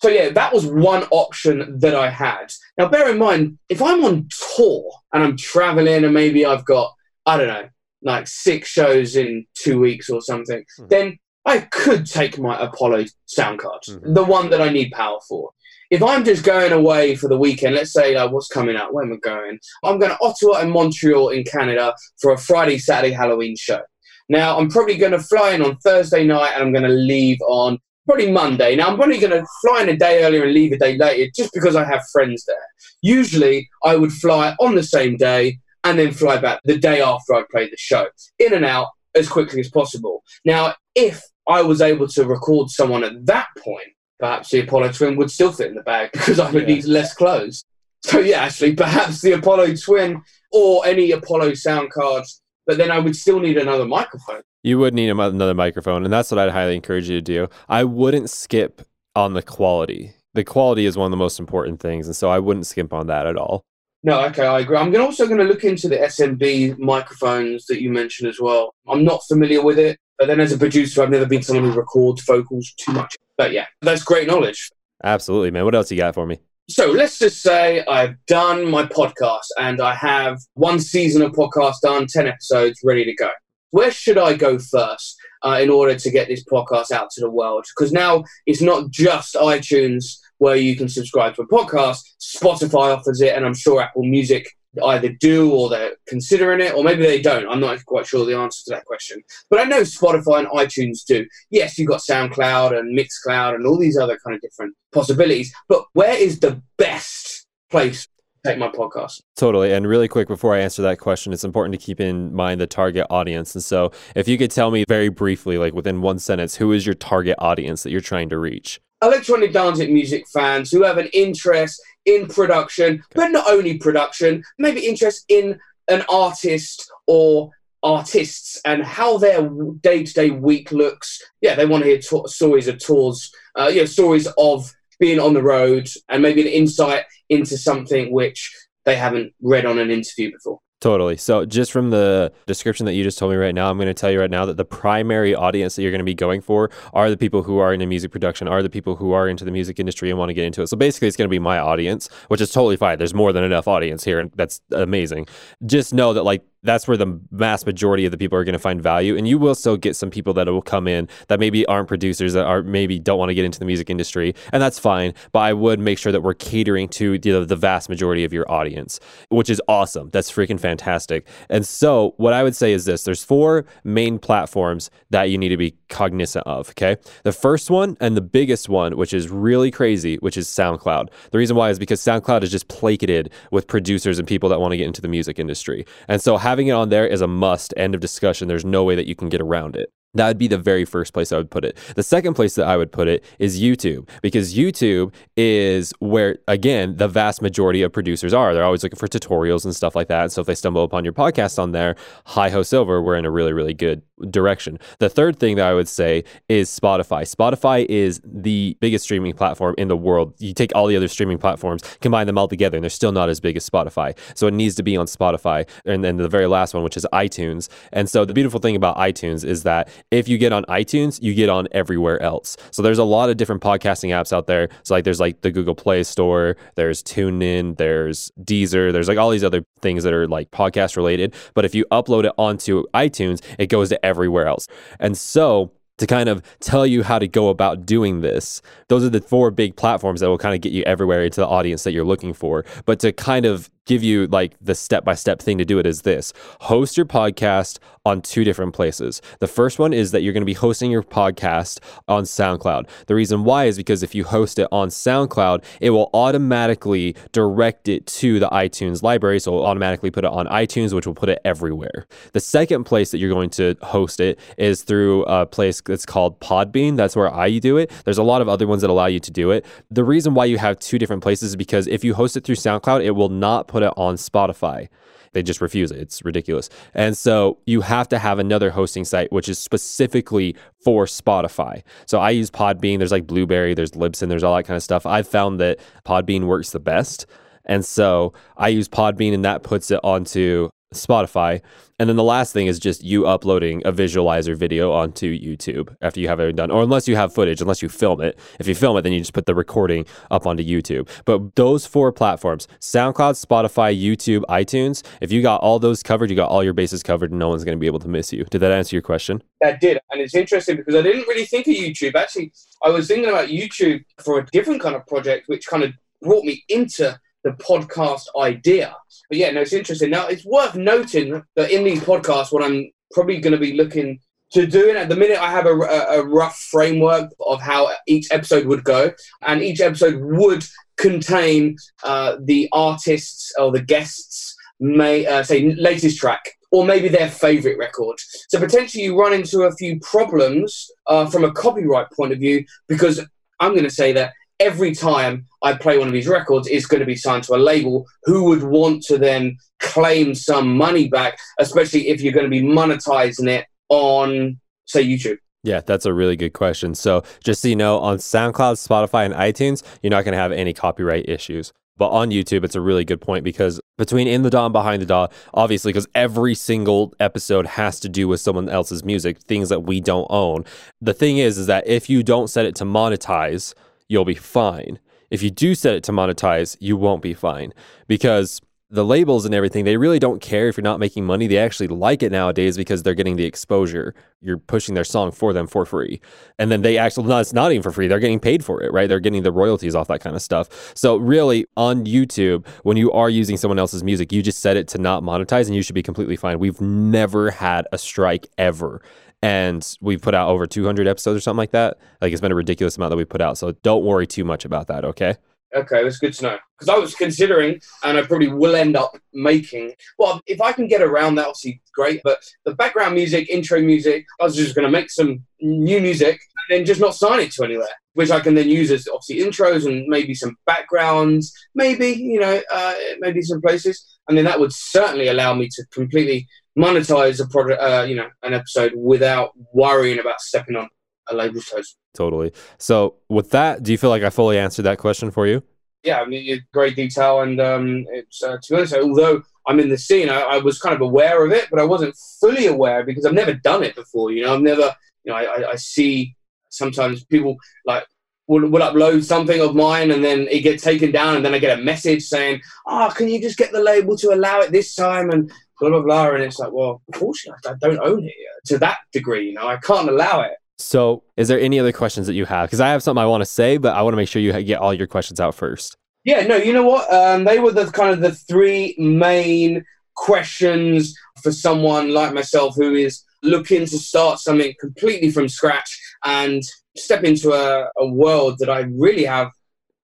[0.00, 2.52] So, yeah, that was one option that I had.
[2.76, 6.92] Now, bear in mind, if I'm on tour and I'm traveling and maybe I've got,
[7.24, 7.68] I don't know,
[8.02, 10.88] like six shows in two weeks or something, mm.
[10.88, 14.12] then I could take my Apollo sound card, mm-hmm.
[14.12, 15.50] the one that I need power for.
[15.90, 19.02] If I'm just going away for the weekend, let's say like what's coming up, where
[19.02, 19.58] am I going?
[19.82, 23.80] I'm going to Ottawa and Montreal in Canada for a Friday, Saturday Halloween show.
[24.28, 27.38] Now I'm probably going to fly in on Thursday night and I'm going to leave
[27.48, 28.76] on probably Monday.
[28.76, 31.32] Now I'm probably going to fly in a day earlier and leave a day later
[31.34, 32.56] just because I have friends there.
[33.00, 37.32] Usually I would fly on the same day and then fly back the day after
[37.32, 38.08] I played the show,
[38.38, 40.22] in and out as quickly as possible.
[40.44, 45.16] Now, if I was able to record someone at that point, perhaps the Apollo Twin
[45.16, 46.74] would still fit in the bag because I would yeah.
[46.74, 47.64] need less clothes.
[48.04, 52.98] So yeah, actually, perhaps the Apollo Twin or any Apollo sound cards, but then I
[52.98, 54.42] would still need another microphone.
[54.62, 57.48] You would need another microphone, and that's what I'd highly encourage you to do.
[57.68, 58.82] I wouldn't skip
[59.16, 60.12] on the quality.
[60.34, 63.06] The quality is one of the most important things, and so I wouldn't skimp on
[63.06, 63.64] that at all.
[64.04, 64.76] No, okay, I agree.
[64.76, 68.74] I'm also going to look into the SMB microphones that you mentioned as well.
[68.86, 69.98] I'm not familiar with it.
[70.18, 73.14] But then as a producer, I've never been someone who records vocals too much.
[73.36, 74.70] But yeah, that's great knowledge.
[75.04, 75.64] Absolutely, man.
[75.64, 76.40] What else you got for me?
[76.68, 81.76] So let's just say I've done my podcast and I have one season of podcast
[81.82, 83.30] done, 10 episodes ready to go.
[83.70, 87.30] Where should I go first uh, in order to get this podcast out to the
[87.30, 87.64] world?
[87.74, 93.20] Because now it's not just iTunes where you can subscribe to a podcast, Spotify offers
[93.20, 94.48] it, and I'm sure Apple Music
[94.84, 97.48] either do or they're considering it, or maybe they don't.
[97.48, 99.22] I'm not quite sure the answer to that question.
[99.50, 101.26] But I know Spotify and iTunes do.
[101.50, 105.52] Yes, you've got SoundCloud and Mixcloud and all these other kind of different possibilities.
[105.68, 109.20] But where is the best place to take my podcast?
[109.36, 109.72] Totally.
[109.72, 112.66] And really quick before I answer that question, it's important to keep in mind the
[112.66, 113.54] target audience.
[113.54, 116.86] And so if you could tell me very briefly, like within one sentence, who is
[116.86, 118.80] your target audience that you're trying to reach?
[119.02, 124.86] Electronic dancing music fans who have an interest in production, but not only production, maybe
[124.86, 125.58] interest in
[125.88, 127.50] an artist or
[127.82, 129.48] artists and how their
[129.82, 131.22] day-to-day week looks.
[131.40, 135.34] Yeah, they want to hear to- stories of tours, uh, yeah, stories of being on
[135.34, 138.52] the road and maybe an insight into something which
[138.84, 140.60] they haven't read on an interview before.
[140.80, 141.16] Totally.
[141.16, 143.94] So, just from the description that you just told me right now, I'm going to
[143.94, 146.70] tell you right now that the primary audience that you're going to be going for
[146.92, 149.50] are the people who are into music production, are the people who are into the
[149.50, 150.68] music industry and want to get into it.
[150.68, 152.96] So, basically, it's going to be my audience, which is totally fine.
[152.96, 155.26] There's more than enough audience here, and that's amazing.
[155.66, 158.58] Just know that, like, that's where the vast majority of the people are going to
[158.58, 161.64] find value and you will still get some people that will come in that maybe
[161.66, 164.78] aren't producers that are maybe don't want to get into the music industry and that's
[164.78, 168.32] fine but i would make sure that we're catering to the, the vast majority of
[168.32, 171.26] your audience which is awesome that's freaking fantastic.
[171.48, 175.48] And so what i would say is this there's four main platforms that you need
[175.50, 176.96] to be cognizant of okay?
[177.24, 181.08] The first one and the biggest one which is really crazy which is soundcloud.
[181.30, 184.72] The reason why is because soundcloud is just placated with producers and people that want
[184.72, 185.86] to get into the music industry.
[186.08, 187.72] And so having it on there is a must.
[187.76, 188.48] End of discussion.
[188.48, 189.92] There's no way that you can get around it.
[190.14, 191.78] That would be the very first place I would put it.
[191.94, 196.96] The second place that I would put it is YouTube, because YouTube is where, again,
[196.96, 198.54] the vast majority of producers are.
[198.54, 200.32] They're always looking for tutorials and stuff like that.
[200.32, 201.94] so if they stumble upon your podcast on there,
[202.24, 204.78] hi ho silver, we're in a really, really good direction.
[204.98, 207.22] The third thing that I would say is Spotify.
[207.22, 210.34] Spotify is the biggest streaming platform in the world.
[210.38, 213.28] You take all the other streaming platforms, combine them all together, and they're still not
[213.28, 214.16] as big as Spotify.
[214.34, 215.68] So it needs to be on Spotify.
[215.84, 217.68] And then the very last one, which is iTunes.
[217.92, 221.34] And so the beautiful thing about iTunes is that if you get on iTunes, you
[221.34, 222.56] get on everywhere else.
[222.70, 224.68] So there's a lot of different podcasting apps out there.
[224.82, 229.30] So like there's like the Google Play Store, there's TuneIn, there's Deezer, there's like all
[229.30, 231.34] these other things that are like podcast related.
[231.54, 234.66] But if you upload it onto iTunes, it goes to everywhere else.
[234.98, 238.62] And so to kind of tell you how to go about doing this.
[238.88, 241.46] Those are the four big platforms that will kind of get you everywhere into the
[241.46, 242.64] audience that you're looking for.
[242.86, 245.86] But to kind of give you like the step by step thing to do it
[245.86, 249.20] is this host your podcast on two different places.
[249.40, 252.88] The first one is that you're going to be hosting your podcast on SoundCloud.
[253.06, 257.86] The reason why is because if you host it on SoundCloud, it will automatically direct
[257.88, 259.40] it to the iTunes library.
[259.40, 262.06] So it'll automatically put it on iTunes, which will put it everywhere.
[262.32, 266.40] The second place that you're going to host it is through a place that's called
[266.40, 266.96] Podbean.
[266.96, 267.90] That's where I do it.
[268.04, 269.66] There's a lot of other ones that allow you to do it.
[269.90, 272.56] The reason why you have two different places is because if you host it through
[272.56, 274.88] SoundCloud, it will not put put it on Spotify.
[275.34, 275.98] They just refuse it.
[275.98, 276.68] It's ridiculous.
[276.94, 281.82] And so you have to have another hosting site, which is specifically for Spotify.
[282.06, 282.98] So I use Podbean.
[282.98, 285.06] There's like Blubrry, there's Libsyn, there's all that kind of stuff.
[285.06, 287.26] I've found that Podbean works the best.
[287.66, 291.60] And so I use Podbean and that puts it onto Spotify.
[291.98, 296.20] And then the last thing is just you uploading a visualizer video onto YouTube after
[296.20, 298.38] you have it done, or unless you have footage, unless you film it.
[298.58, 301.08] If you film it, then you just put the recording up onto YouTube.
[301.24, 306.36] But those four platforms SoundCloud, Spotify, YouTube, iTunes if you got all those covered, you
[306.36, 308.44] got all your bases covered, and no one's going to be able to miss you.
[308.44, 309.42] Did that answer your question?
[309.60, 309.98] That did.
[310.10, 312.14] And it's interesting because I didn't really think of YouTube.
[312.14, 312.52] Actually,
[312.84, 316.44] I was thinking about YouTube for a different kind of project, which kind of brought
[316.44, 318.94] me into the podcast idea.
[319.28, 320.10] But yeah, no, it's interesting.
[320.10, 324.20] Now, it's worth noting that in these podcasts, what I'm probably going to be looking
[324.52, 328.28] to do, and at the minute, I have a, a, rough framework of how each
[328.30, 329.12] episode would go,
[329.46, 330.64] and each episode would
[330.96, 337.30] contain uh, the artists or the guests may uh, say latest track or maybe their
[337.30, 338.18] favorite record.
[338.48, 342.64] So potentially you run into a few problems uh, from a copyright point of view
[342.88, 343.20] because
[343.60, 347.00] I'm going to say that every time I play one of these records, it's going
[347.00, 351.38] to be signed to a label who would want to then claim some money back,
[351.58, 355.38] especially if you're going to be monetizing it on, say, YouTube.
[355.64, 356.94] Yeah, that's a really good question.
[356.94, 360.52] So, just so you know, on SoundCloud, Spotify, and iTunes, you're not going to have
[360.52, 361.72] any copyright issues.
[361.96, 365.02] But on YouTube, it's a really good point because between In the DAW and Behind
[365.02, 369.68] the DAW, obviously, because every single episode has to do with someone else's music, things
[369.68, 370.64] that we don't own.
[371.00, 373.74] The thing is, is that if you don't set it to monetize,
[374.08, 374.98] you'll be fine.
[375.30, 377.72] If you do set it to monetize, you won't be fine
[378.06, 381.46] because the labels and everything, they really don't care if you're not making money.
[381.46, 384.14] They actually like it nowadays because they're getting the exposure.
[384.40, 386.22] You're pushing their song for them for free.
[386.58, 388.08] And then they actually, no, it's not even for free.
[388.08, 389.06] They're getting paid for it, right?
[389.06, 390.92] They're getting the royalties off that kind of stuff.
[390.96, 394.88] So, really, on YouTube, when you are using someone else's music, you just set it
[394.88, 396.58] to not monetize and you should be completely fine.
[396.58, 399.02] We've never had a strike ever
[399.42, 401.98] and we've put out over 200 episodes or something like that.
[402.20, 403.58] Like it's been a ridiculous amount that we put out.
[403.58, 405.04] So don't worry too much about that.
[405.04, 405.36] Okay.
[405.74, 406.58] Okay, that's good to know.
[406.78, 409.92] Because I was considering, and I probably will end up making.
[410.18, 412.20] Well, if I can get around that, obviously great.
[412.24, 416.40] But the background music, intro music, I was just going to make some new music
[416.68, 419.44] and then just not sign it to anywhere, which I can then use as obviously
[419.44, 424.60] intros and maybe some backgrounds, maybe you know, uh, maybe some places, and then that
[424.60, 426.46] would certainly allow me to completely
[426.78, 430.88] monetize a product, uh, you know, an episode without worrying about stepping on
[431.30, 431.96] a label's choice.
[432.14, 432.52] Totally.
[432.78, 435.62] So, with that, do you feel like I fully answered that question for you?
[436.04, 439.88] Yeah, I mean, great detail, and um, it's uh, to be honest, although I'm in
[439.88, 443.04] the scene, I, I, was kind of aware of it, but I wasn't fully aware
[443.04, 444.32] because I've never done it before.
[444.32, 446.34] You know, I've never, you know, I, I see
[446.70, 448.06] sometimes people like
[448.46, 451.58] will, will upload something of mine and then it gets taken down and then I
[451.58, 454.94] get a message saying, oh, can you just get the label to allow it this
[454.94, 455.30] time?
[455.30, 456.30] And blah, blah, blah.
[456.30, 458.34] And it's like, well, unfortunately, I don't own it
[458.66, 459.48] to that degree.
[459.48, 460.52] You know, I can't allow it.
[460.78, 462.68] So, is there any other questions that you have?
[462.68, 464.52] Because I have something I want to say, but I want to make sure you
[464.62, 465.96] get all your questions out first.
[466.24, 467.12] Yeah, no, you know what?
[467.12, 472.94] Um, they were the kind of the three main questions for someone like myself who
[472.94, 476.62] is looking to start something completely from scratch and
[476.96, 479.50] step into a, a world that I really have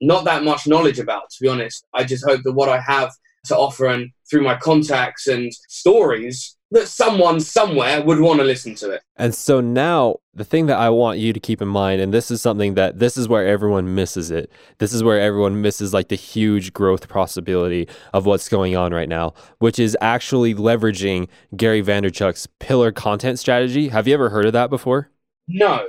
[0.01, 1.85] not that much knowledge about, to be honest.
[1.95, 3.11] I just hope that what I have
[3.45, 8.75] to offer and through my contacts and stories that someone somewhere would want to listen
[8.75, 9.03] to it.
[9.17, 12.31] And so now the thing that I want you to keep in mind, and this
[12.31, 14.51] is something that this is where everyone misses it.
[14.79, 19.09] This is where everyone misses like the huge growth possibility of what's going on right
[19.09, 23.89] now, which is actually leveraging Gary Vaynerchuk's pillar content strategy.
[23.89, 25.11] Have you ever heard of that before?
[25.47, 25.87] No.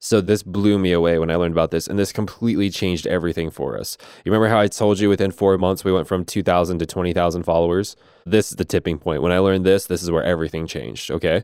[0.00, 3.50] So this blew me away when I learned about this, and this completely changed everything
[3.50, 3.98] for us.
[4.24, 7.42] You remember how I told you within four months we went from 2,000 to 20,000
[7.42, 7.96] followers?
[8.24, 9.22] This is the tipping point.
[9.22, 11.42] When I learned this, this is where everything changed, okay?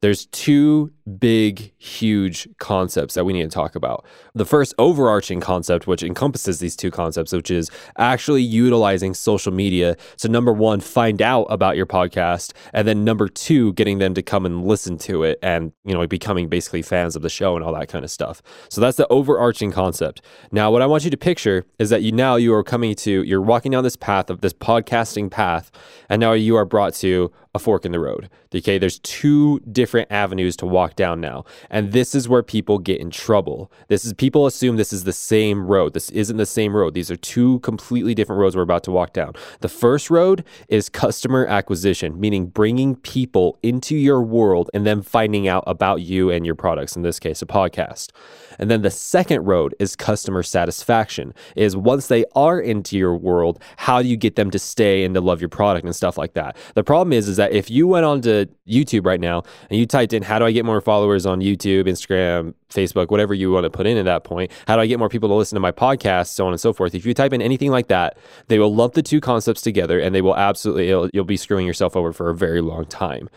[0.00, 4.04] There's two big, huge concepts that we need to talk about.
[4.34, 9.96] The first overarching concept, which encompasses these two concepts, which is actually utilizing social media
[10.18, 14.22] to number one, find out about your podcast, and then number two, getting them to
[14.22, 17.64] come and listen to it and, you know, becoming basically fans of the show and
[17.64, 18.42] all that kind of stuff.
[18.68, 20.20] So that's the overarching concept.
[20.52, 23.22] Now, what I want you to picture is that you now you are coming to,
[23.22, 25.70] you're walking down this path of this podcasting path,
[26.10, 28.28] and now you are brought to a fork in the road.
[28.52, 31.44] Okay, there's two different avenues to walk down now.
[31.70, 33.70] And this is where people get in trouble.
[33.88, 35.94] This is people assume this is the same road.
[35.94, 36.94] This isn't the same road.
[36.94, 39.34] These are two completely different roads we're about to walk down.
[39.60, 45.48] The first road is customer acquisition, meaning bringing people into your world and then finding
[45.48, 48.10] out about you and your products, in this case, a podcast.
[48.58, 53.60] And then the second road is customer satisfaction, is once they are into your world,
[53.76, 56.34] how do you get them to stay and to love your product and stuff like
[56.34, 56.56] that?
[56.74, 59.42] The problem is, is that if you went onto YouTube right now
[59.76, 63.50] you typed in, how do I get more followers on YouTube, Instagram, Facebook, whatever you
[63.50, 65.56] want to put in at that point, how do I get more people to listen
[65.56, 66.94] to my podcast, so on and so forth.
[66.94, 68.16] If you type in anything like that,
[68.48, 71.96] they will lump the two concepts together and they will absolutely, you'll be screwing yourself
[71.96, 73.28] over for a very long time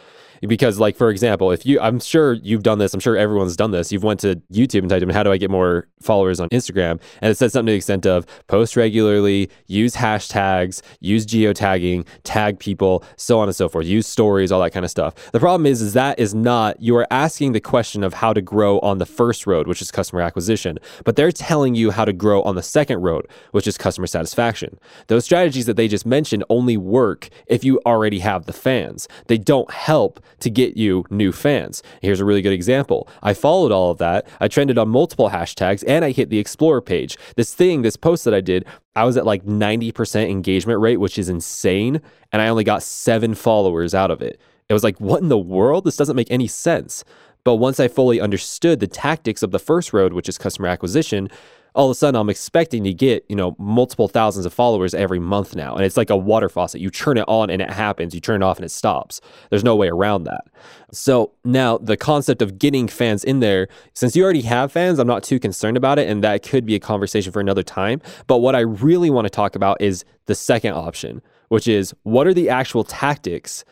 [0.41, 3.71] because like for example if you i'm sure you've done this i'm sure everyone's done
[3.71, 3.91] this.
[3.91, 6.99] You've went to youtube and typed in how do i get more followers on instagram?
[7.21, 12.59] And it says something to the extent of post regularly use hashtags use geotagging tag
[12.59, 15.13] people so on and so forth use stories all that kind of stuff.
[15.31, 18.41] The problem is is that is not you are asking the question of how to
[18.41, 20.77] grow on the first road which is customer acquisition.
[21.03, 24.79] But they're telling you how to grow on the second road which is customer satisfaction.
[25.07, 29.07] Those strategies that they just mentioned only work if you already have the fans.
[29.27, 31.83] They don't help to get you new fans.
[32.01, 33.07] Here's a really good example.
[33.23, 34.27] I followed all of that.
[34.39, 37.17] I trended on multiple hashtags and I hit the Explorer page.
[37.35, 41.17] This thing, this post that I did, I was at like 90% engagement rate, which
[41.17, 42.01] is insane.
[42.31, 44.39] And I only got seven followers out of it.
[44.69, 45.85] It was like, what in the world?
[45.85, 47.03] This doesn't make any sense.
[47.43, 51.29] But once I fully understood the tactics of the first road, which is customer acquisition,
[51.77, 55.19] all of a sudden I'm expecting to get, you know, multiple thousands of followers every
[55.19, 55.75] month now.
[55.75, 56.81] And it's like a water faucet.
[56.81, 58.15] You turn it on and it happens.
[58.15, 59.21] You turn it off and it stops.
[59.51, 60.45] There's no way around that.
[60.91, 65.05] So now the concept of getting fans in there, since you already have fans, I'm
[65.05, 66.09] not too concerned about it.
[66.09, 68.01] And that could be a conversation for another time.
[68.25, 72.25] But what I really want to talk about is the second option, which is what
[72.25, 73.63] are the actual tactics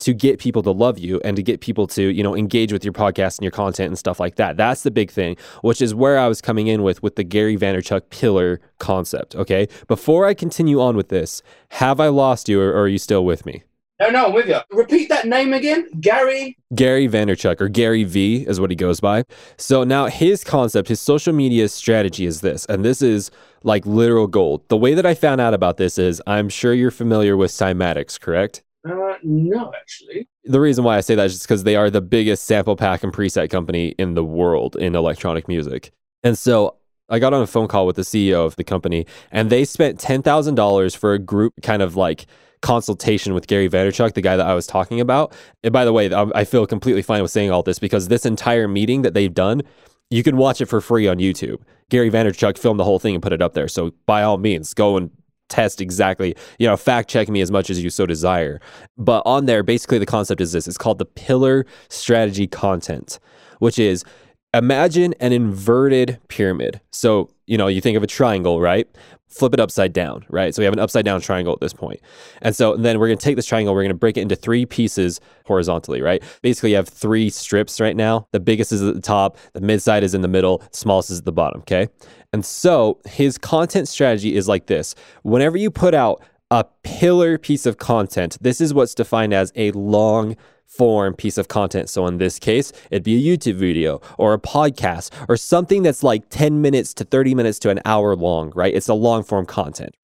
[0.00, 2.84] to get people to love you and to get people to, you know, engage with
[2.84, 4.56] your podcast and your content and stuff like that.
[4.56, 7.56] That's the big thing, which is where I was coming in with with the Gary
[7.56, 9.68] Vaynerchuk pillar concept, okay?
[9.86, 13.24] Before I continue on with this, have I lost you or, or are you still
[13.24, 13.62] with me?
[14.00, 14.58] No, no, I'm with you.
[14.72, 15.88] Repeat that name again.
[16.00, 16.58] Gary.
[16.74, 19.22] Gary Vaynerchuk, or Gary V is what he goes by.
[19.56, 23.30] So now his concept, his social media strategy is this, and this is
[23.62, 24.68] like literal gold.
[24.68, 28.18] The way that I found out about this is I'm sure you're familiar with Cymatics,
[28.18, 28.64] correct?
[28.84, 30.28] Uh, no, actually.
[30.44, 33.02] The reason why I say that is just because they are the biggest sample pack
[33.02, 35.92] and preset company in the world in electronic music.
[36.22, 36.76] And so
[37.08, 39.98] I got on a phone call with the CEO of the company, and they spent
[40.00, 42.26] $10,000 for a group kind of like
[42.60, 45.34] consultation with Gary Vaynerchuk, the guy that I was talking about.
[45.62, 48.66] And by the way, I feel completely fine with saying all this because this entire
[48.68, 49.62] meeting that they've done,
[50.10, 51.60] you can watch it for free on YouTube.
[51.90, 53.68] Gary Vaynerchuk filmed the whole thing and put it up there.
[53.68, 55.10] So by all means, go and
[55.54, 58.60] test exactly, you know, fact check me as much as you so desire.
[58.96, 63.18] But on there, basically the concept is this it's called the pillar strategy content,
[63.58, 64.04] which is
[64.52, 66.80] imagine an inverted pyramid.
[66.90, 68.88] So, you know, you think of a triangle, right?
[69.28, 70.54] Flip it upside down, right?
[70.54, 72.00] So we have an upside down triangle at this point.
[72.40, 74.36] And so then we're going to take this triangle, we're going to break it into
[74.36, 76.22] three pieces horizontally, right?
[76.40, 78.28] Basically, you have three strips right now.
[78.30, 81.18] The biggest is at the top, the mid side is in the middle, smallest is
[81.18, 81.88] at the bottom, okay?
[82.34, 86.20] And so his content strategy is like this whenever you put out
[86.50, 91.46] a pillar piece of content, this is what's defined as a long form piece of
[91.46, 91.88] content.
[91.88, 96.02] So in this case, it'd be a YouTube video or a podcast or something that's
[96.02, 98.74] like 10 minutes to 30 minutes to an hour long, right?
[98.74, 99.94] It's a long form content.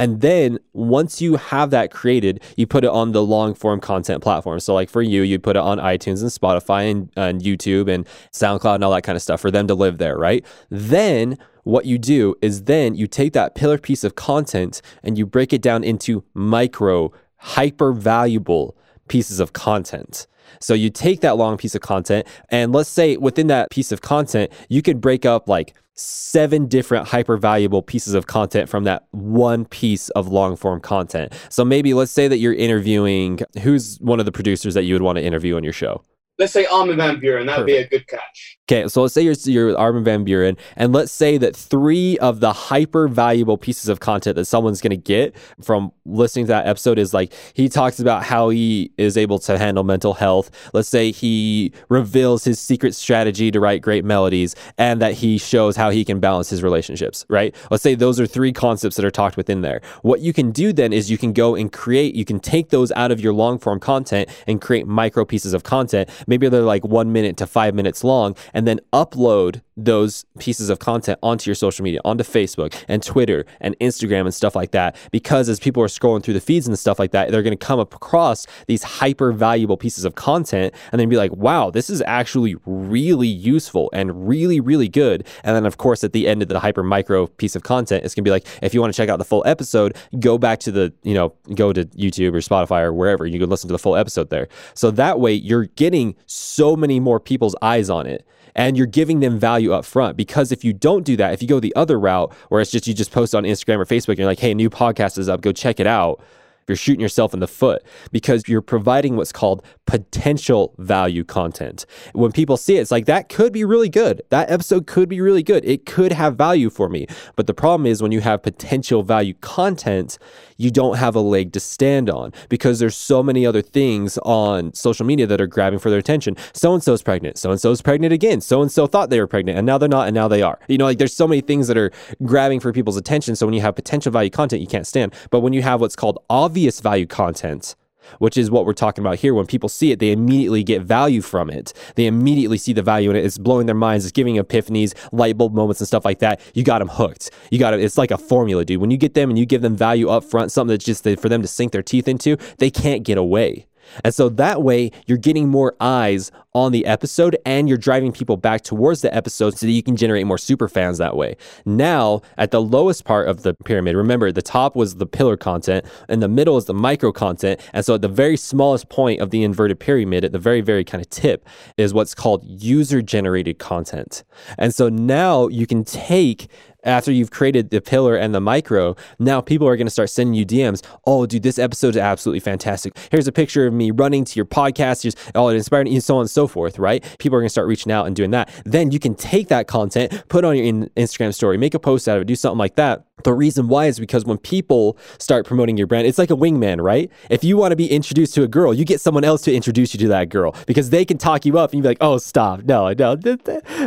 [0.00, 4.20] And then once you have that created, you put it on the long form content
[4.20, 4.58] platform.
[4.60, 8.06] So, like for you, you put it on iTunes and Spotify and, and YouTube and
[8.32, 10.44] SoundCloud and all that kind of stuff for them to live there, right?
[10.70, 15.26] Then what you do is then you take that pillar piece of content and you
[15.26, 18.74] break it down into micro, hyper valuable
[19.08, 20.26] pieces of content.
[20.60, 24.00] So you take that long piece of content, and let's say within that piece of
[24.00, 29.06] content, you could break up like seven different hyper valuable pieces of content from that
[29.10, 31.34] one piece of long form content.
[31.50, 35.02] So maybe let's say that you're interviewing who's one of the producers that you would
[35.02, 36.02] want to interview on your show?
[36.38, 38.57] Let's say Armin van Buuren, That would be a good catch.
[38.70, 42.40] Okay, so let's say you're, you're Armin van Buuren, and let's say that three of
[42.40, 46.66] the hyper valuable pieces of content that someone's going to get from listening to that
[46.66, 50.50] episode is like he talks about how he is able to handle mental health.
[50.74, 55.74] Let's say he reveals his secret strategy to write great melodies, and that he shows
[55.74, 57.54] how he can balance his relationships, right?
[57.70, 59.80] Let's say those are three concepts that are talked within there.
[60.02, 62.92] What you can do then is you can go and create, you can take those
[62.92, 66.10] out of your long form content and create micro pieces of content.
[66.26, 70.80] Maybe they're like one minute to five minutes long and then upload those pieces of
[70.80, 74.96] content onto your social media, onto Facebook and Twitter and Instagram and stuff like that.
[75.12, 77.64] Because as people are scrolling through the feeds and stuff like that, they're going to
[77.64, 82.02] come across these hyper valuable pieces of content and then be like, wow, this is
[82.04, 85.24] actually really useful and really, really good.
[85.44, 88.12] And then, of course, at the end of the hyper micro piece of content, it's
[88.12, 90.58] going to be like, if you want to check out the full episode, go back
[90.60, 93.24] to the, you know, go to YouTube or Spotify or wherever.
[93.24, 94.48] You can listen to the full episode there.
[94.74, 98.26] So that way, you're getting so many more people's eyes on it
[98.58, 100.16] and you're giving them value up front.
[100.16, 102.88] Because if you don't do that, if you go the other route where it's just
[102.88, 105.40] you just post on Instagram or Facebook and you're like, hey, new podcast is up,
[105.40, 106.20] go check it out
[106.68, 111.86] you're shooting yourself in the foot because you're providing what's called potential value content.
[112.12, 114.22] When people see it, it's like that could be really good.
[114.30, 115.64] That episode could be really good.
[115.64, 117.06] It could have value for me.
[117.36, 120.18] But the problem is when you have potential value content,
[120.58, 124.74] you don't have a leg to stand on because there's so many other things on
[124.74, 126.36] social media that are grabbing for their attention.
[126.52, 127.38] So and so's pregnant.
[127.38, 128.40] So and so's pregnant again.
[128.40, 130.58] So and so thought they were pregnant and now they're not and now they are.
[130.68, 131.90] You know, like there's so many things that are
[132.24, 133.36] grabbing for people's attention.
[133.36, 135.14] So when you have potential value content, you can't stand.
[135.30, 137.76] But when you have what's called obvious value content,
[138.18, 139.34] which is what we're talking about here.
[139.34, 141.72] When people see it, they immediately get value from it.
[141.94, 143.24] They immediately see the value in it.
[143.24, 144.04] It's blowing their minds.
[144.04, 146.40] It's giving epiphanies, light bulb moments, and stuff like that.
[146.54, 147.30] You got them hooked.
[147.50, 147.80] You got it.
[147.80, 148.80] It's like a formula, dude.
[148.80, 151.28] When you get them and you give them value up front, something that's just for
[151.28, 153.67] them to sink their teeth into, they can't get away.
[154.04, 158.36] And so that way, you're getting more eyes on the episode and you're driving people
[158.36, 161.36] back towards the episode so that you can generate more super fans that way.
[161.64, 165.84] Now, at the lowest part of the pyramid, remember the top was the pillar content
[166.08, 167.60] and the middle is the micro content.
[167.72, 170.84] And so at the very smallest point of the inverted pyramid, at the very, very
[170.84, 174.24] kind of tip, is what's called user generated content.
[174.58, 176.48] And so now you can take
[176.84, 180.34] after you've created the pillar and the micro, now people are going to start sending
[180.34, 180.84] you DMs.
[181.06, 182.96] Oh, dude, this episode is absolutely fantastic.
[183.10, 185.02] Here's a picture of me running to your podcast.
[185.02, 186.78] Just oh, it inspired and so on and so forth.
[186.78, 187.02] Right?
[187.18, 188.50] People are going to start reaching out and doing that.
[188.64, 192.16] Then you can take that content, put on your Instagram story, make a post out
[192.16, 195.76] of it, do something like that the reason why is because when people start promoting
[195.76, 197.10] your brand, it's like a wingman, right?
[197.30, 199.94] If you want to be introduced to a girl, you get someone else to introduce
[199.94, 202.18] you to that girl because they can talk you up and you be like, oh,
[202.18, 202.64] stop.
[202.64, 203.16] No, no.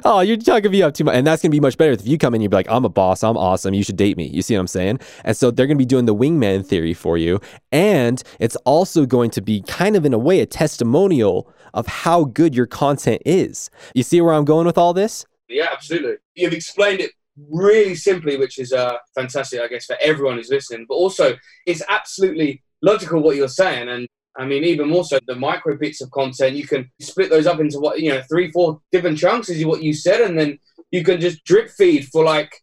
[0.04, 1.16] Oh, you're talking me up too much.
[1.16, 2.86] And that's going to be much better if you come in and you're like, I'm
[2.86, 3.24] a boss.
[3.24, 3.74] I'm awesome.
[3.74, 4.28] You should date me.
[4.28, 5.00] You see what I'm saying?
[5.24, 7.40] And so they're going to be doing the wingman theory for you.
[7.72, 12.26] And it's also going to be kind of in a way a testimonial of how
[12.26, 13.70] good your content is.
[13.94, 15.26] You see where I'm going with all this?
[15.48, 16.16] Yeah, absolutely.
[16.36, 17.12] You've explained it
[17.50, 20.86] really simply, which is uh, fantastic, I guess, for everyone who's listening.
[20.88, 21.36] But also,
[21.66, 23.90] it's absolutely logical what you're saying.
[23.90, 27.48] And I mean, even more so, the micro bits of content, you can split those
[27.48, 30.22] up into what, you know, three, four different chunks, is what you said.
[30.22, 30.60] And then
[30.92, 32.54] you can just drip feed for like,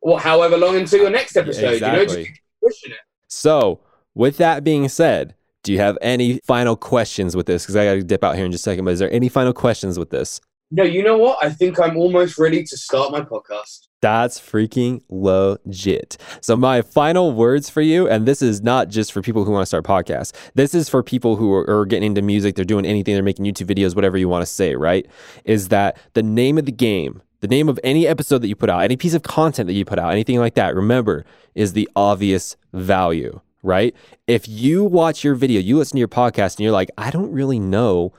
[0.00, 2.00] what, however long until your next episode, exactly.
[2.00, 2.98] you know, just pushing it.
[3.28, 3.80] So,
[4.14, 7.62] with that being said, do you have any final questions with this?
[7.62, 9.28] Because I got to dip out here in just a second, but is there any
[9.28, 10.40] final questions with this?
[10.70, 11.38] No, you know what?
[11.42, 13.87] I think I'm almost ready to start my podcast.
[14.00, 16.16] That's freaking legit.
[16.40, 19.62] So, my final words for you, and this is not just for people who want
[19.62, 22.86] to start podcasts, this is for people who are, are, getting into music, they're doing
[22.86, 25.06] anything, they're making YouTube videos, whatever you want to say, right?
[25.44, 28.70] Is that the name of the game, the name of any episode that you put
[28.70, 31.24] out, any piece of content that you put out, anything like that, remember,
[31.56, 33.96] is the obvious value, right?
[34.28, 37.32] If you watch your video, you listen to your podcast, and you're like, I don't
[37.32, 38.12] really know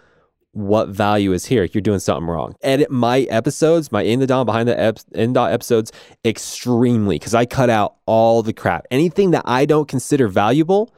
[0.60, 1.64] what value is here.
[1.72, 2.56] You're doing something wrong.
[2.62, 5.92] Edit my episodes, my in the Daw behind the ep- in dot episodes
[6.26, 8.86] extremely because I cut out all the crap.
[8.92, 10.94] Anything that I don't consider valuable,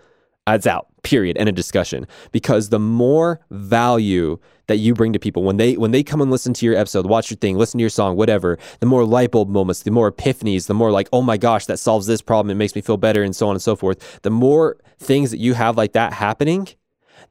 [0.48, 0.88] it's out.
[1.04, 1.38] Period.
[1.38, 2.06] End of discussion.
[2.32, 4.38] Because the more value
[4.68, 7.06] that you bring to people when they when they come and listen to your episode,
[7.06, 10.12] watch your thing, listen to your song, whatever, the more light bulb moments, the more
[10.12, 12.98] epiphanies, the more like, oh my gosh, that solves this problem, it makes me feel
[12.98, 14.22] better, and so on and so forth.
[14.22, 16.70] The more things that you have like that happening,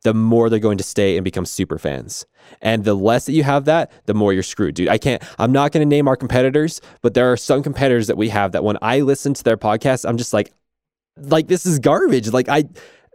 [0.03, 2.27] the more they're going to stay and become super fans.
[2.63, 4.89] And the less that you have that, the more you're screwed, dude.
[4.89, 8.17] I can't, I'm not going to name our competitors, but there are some competitors that
[8.17, 10.53] we have that when I listen to their podcast, I'm just like,
[11.17, 12.31] like, this is garbage.
[12.31, 12.65] Like, I,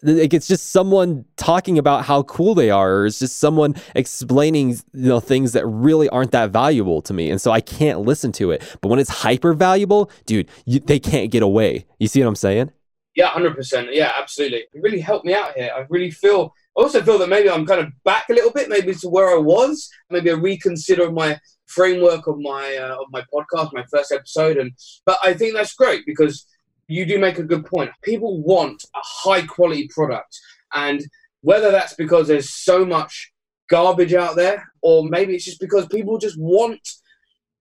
[0.04, 4.72] like it's just someone talking about how cool they are or it's just someone explaining
[4.72, 7.32] you know things that really aren't that valuable to me.
[7.32, 8.78] And so i can't listen to it.
[8.82, 11.86] But when it's hyper valuable dude you, they can't get away.
[12.00, 12.72] You see what i'm saying?
[13.16, 14.66] Yeah 100% yeah absolutely.
[14.74, 15.72] It really helped me out here.
[15.76, 18.94] I really feel also feel that maybe I'm kind of back a little bit, maybe
[18.94, 19.90] to where I was.
[20.10, 24.72] Maybe I reconsider my framework of my uh, of my podcast, my first episode, and
[25.06, 26.46] but I think that's great because
[26.88, 27.92] you do make a good point.
[28.04, 30.38] People want a high quality product,
[30.74, 31.02] and
[31.42, 33.32] whether that's because there's so much
[33.70, 36.82] garbage out there, or maybe it's just because people just want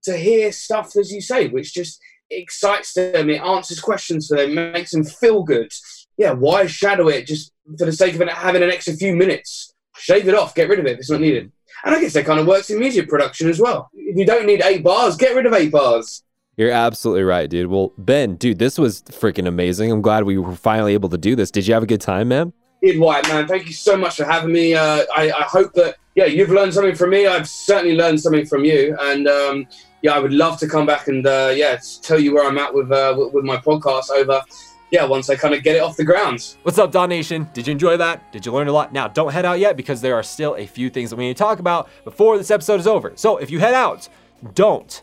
[0.05, 1.99] to hear stuff, as you say, which just
[2.31, 5.71] excites them, it answers questions for them, makes them feel good.
[6.17, 9.75] Yeah, why shadow it just for the sake of it having an extra few minutes.
[9.97, 11.51] Shave it off, get rid of it if it's not needed.
[11.85, 13.91] And I guess that kind of works in music production as well.
[13.95, 16.23] If you don't need eight bars, get rid of eight bars.
[16.57, 17.67] You're absolutely right, dude.
[17.67, 19.91] Well, Ben, dude, this was freaking amazing.
[19.91, 21.51] I'm glad we were finally able to do this.
[21.51, 22.53] Did you have a good time, man?
[22.81, 23.49] Did White, man.
[23.49, 24.75] Thank you so much for having me.
[24.75, 27.27] Uh, I, I, hope that, yeah, you've learned something from me.
[27.27, 28.97] I've certainly learned something from you.
[29.01, 29.67] And um,
[30.03, 32.73] yeah, I would love to come back and, uh, yeah, tell you where I'm at
[32.73, 34.43] with, uh, with, with my podcast over
[34.95, 36.55] yeah, once I kind of get it off the ground.
[36.63, 37.49] What's up, Daw Nation?
[37.53, 38.33] Did you enjoy that?
[38.33, 38.93] Did you learn a lot?
[38.93, 41.37] Now, don't head out yet because there are still a few things that we need
[41.37, 43.13] to talk about before this episode is over.
[43.17, 44.09] So if you head out,
[44.55, 45.03] don't.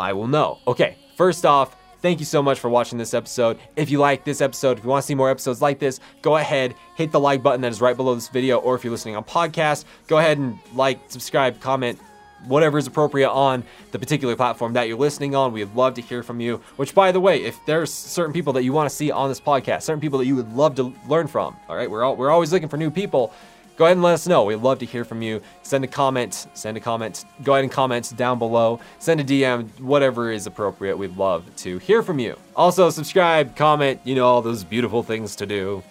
[0.00, 0.58] I will know.
[0.66, 3.60] Okay, first off, thank you so much for watching this episode.
[3.76, 6.36] If you like this episode, if you want to see more episodes like this, go
[6.36, 9.14] ahead, hit the like button that is right below this video, or if you're listening
[9.14, 12.00] on podcast, go ahead and like, subscribe, comment,
[12.46, 15.52] whatever is appropriate on the particular platform that you're listening on.
[15.52, 16.60] We'd love to hear from you.
[16.76, 19.40] Which, by the way, if there's certain people that you want to see on this
[19.40, 22.30] podcast, certain people that you would love to learn from, all right, we're all, we're
[22.30, 23.32] always looking for new people.
[23.76, 24.44] Go ahead and let us know.
[24.44, 25.42] We'd love to hear from you.
[25.62, 26.46] Send a comment.
[26.54, 27.24] Send a comment.
[27.42, 28.78] Go ahead and comment down below.
[29.00, 29.80] Send a DM.
[29.80, 30.96] Whatever is appropriate.
[30.96, 32.38] We'd love to hear from you.
[32.54, 34.00] Also, subscribe, comment.
[34.04, 35.82] You know all those beautiful things to do.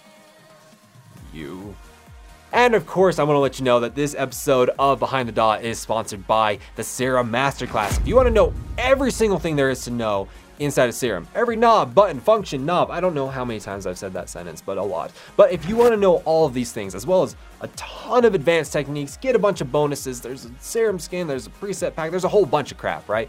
[1.34, 1.76] You.
[2.54, 5.32] And of course, I want to let you know that this episode of Behind the
[5.32, 7.98] Daw is sponsored by the Serum Masterclass.
[7.98, 10.28] If you want to know every single thing there is to know
[10.60, 13.98] inside of Serum, every knob, button, function, knob, I don't know how many times I've
[13.98, 15.10] said that sentence, but a lot.
[15.36, 18.24] But if you want to know all of these things, as well as a ton
[18.24, 20.20] of advanced techniques, get a bunch of bonuses.
[20.20, 23.28] There's a serum skin, there's a preset pack, there's a whole bunch of crap, right?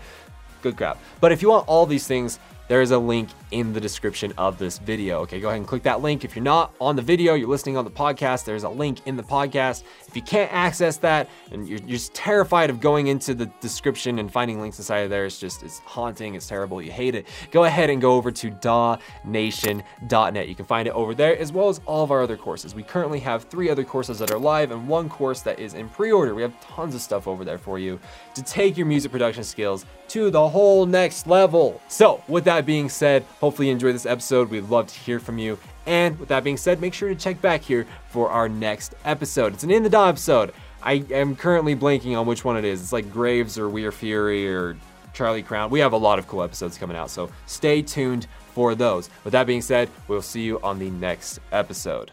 [0.62, 1.00] Good crap.
[1.20, 2.38] But if you want all these things,
[2.68, 5.20] there is a link in the description of this video.
[5.22, 6.26] Okay, go ahead and click that link.
[6.26, 9.16] If you're not on the video, you're listening on the podcast, there's a link in
[9.16, 9.84] the podcast.
[10.08, 14.32] If you can't access that and you're, just terrified of going into the description and
[14.32, 17.66] finding links inside of there, it's just, it's haunting, it's terrible, you hate it, go
[17.66, 20.50] ahead and go over to dawnation.net.
[20.50, 22.74] You can find it over there as well as all of our other courses.
[22.74, 25.90] We currently have three other courses that are live and one course that is in
[25.90, 26.34] pre-order.
[26.34, 28.00] We have tons of stuff over there for you
[28.34, 31.82] to take your music production skills to the whole next level.
[31.88, 34.50] So with that being said, hopefully you enjoyed this episode.
[34.50, 35.58] We'd love to hear from you.
[35.86, 39.54] And with that being said, make sure to check back here for our next episode.
[39.54, 40.54] It's an In the Daw episode.
[40.82, 42.82] I am currently blanking on which one it is.
[42.82, 44.78] It's like Graves or We Are Fury or
[45.14, 45.70] Charlie Crown.
[45.70, 49.10] We have a lot of cool episodes coming out, so stay tuned for those.
[49.24, 52.12] With that being said, we'll see you on the next episode.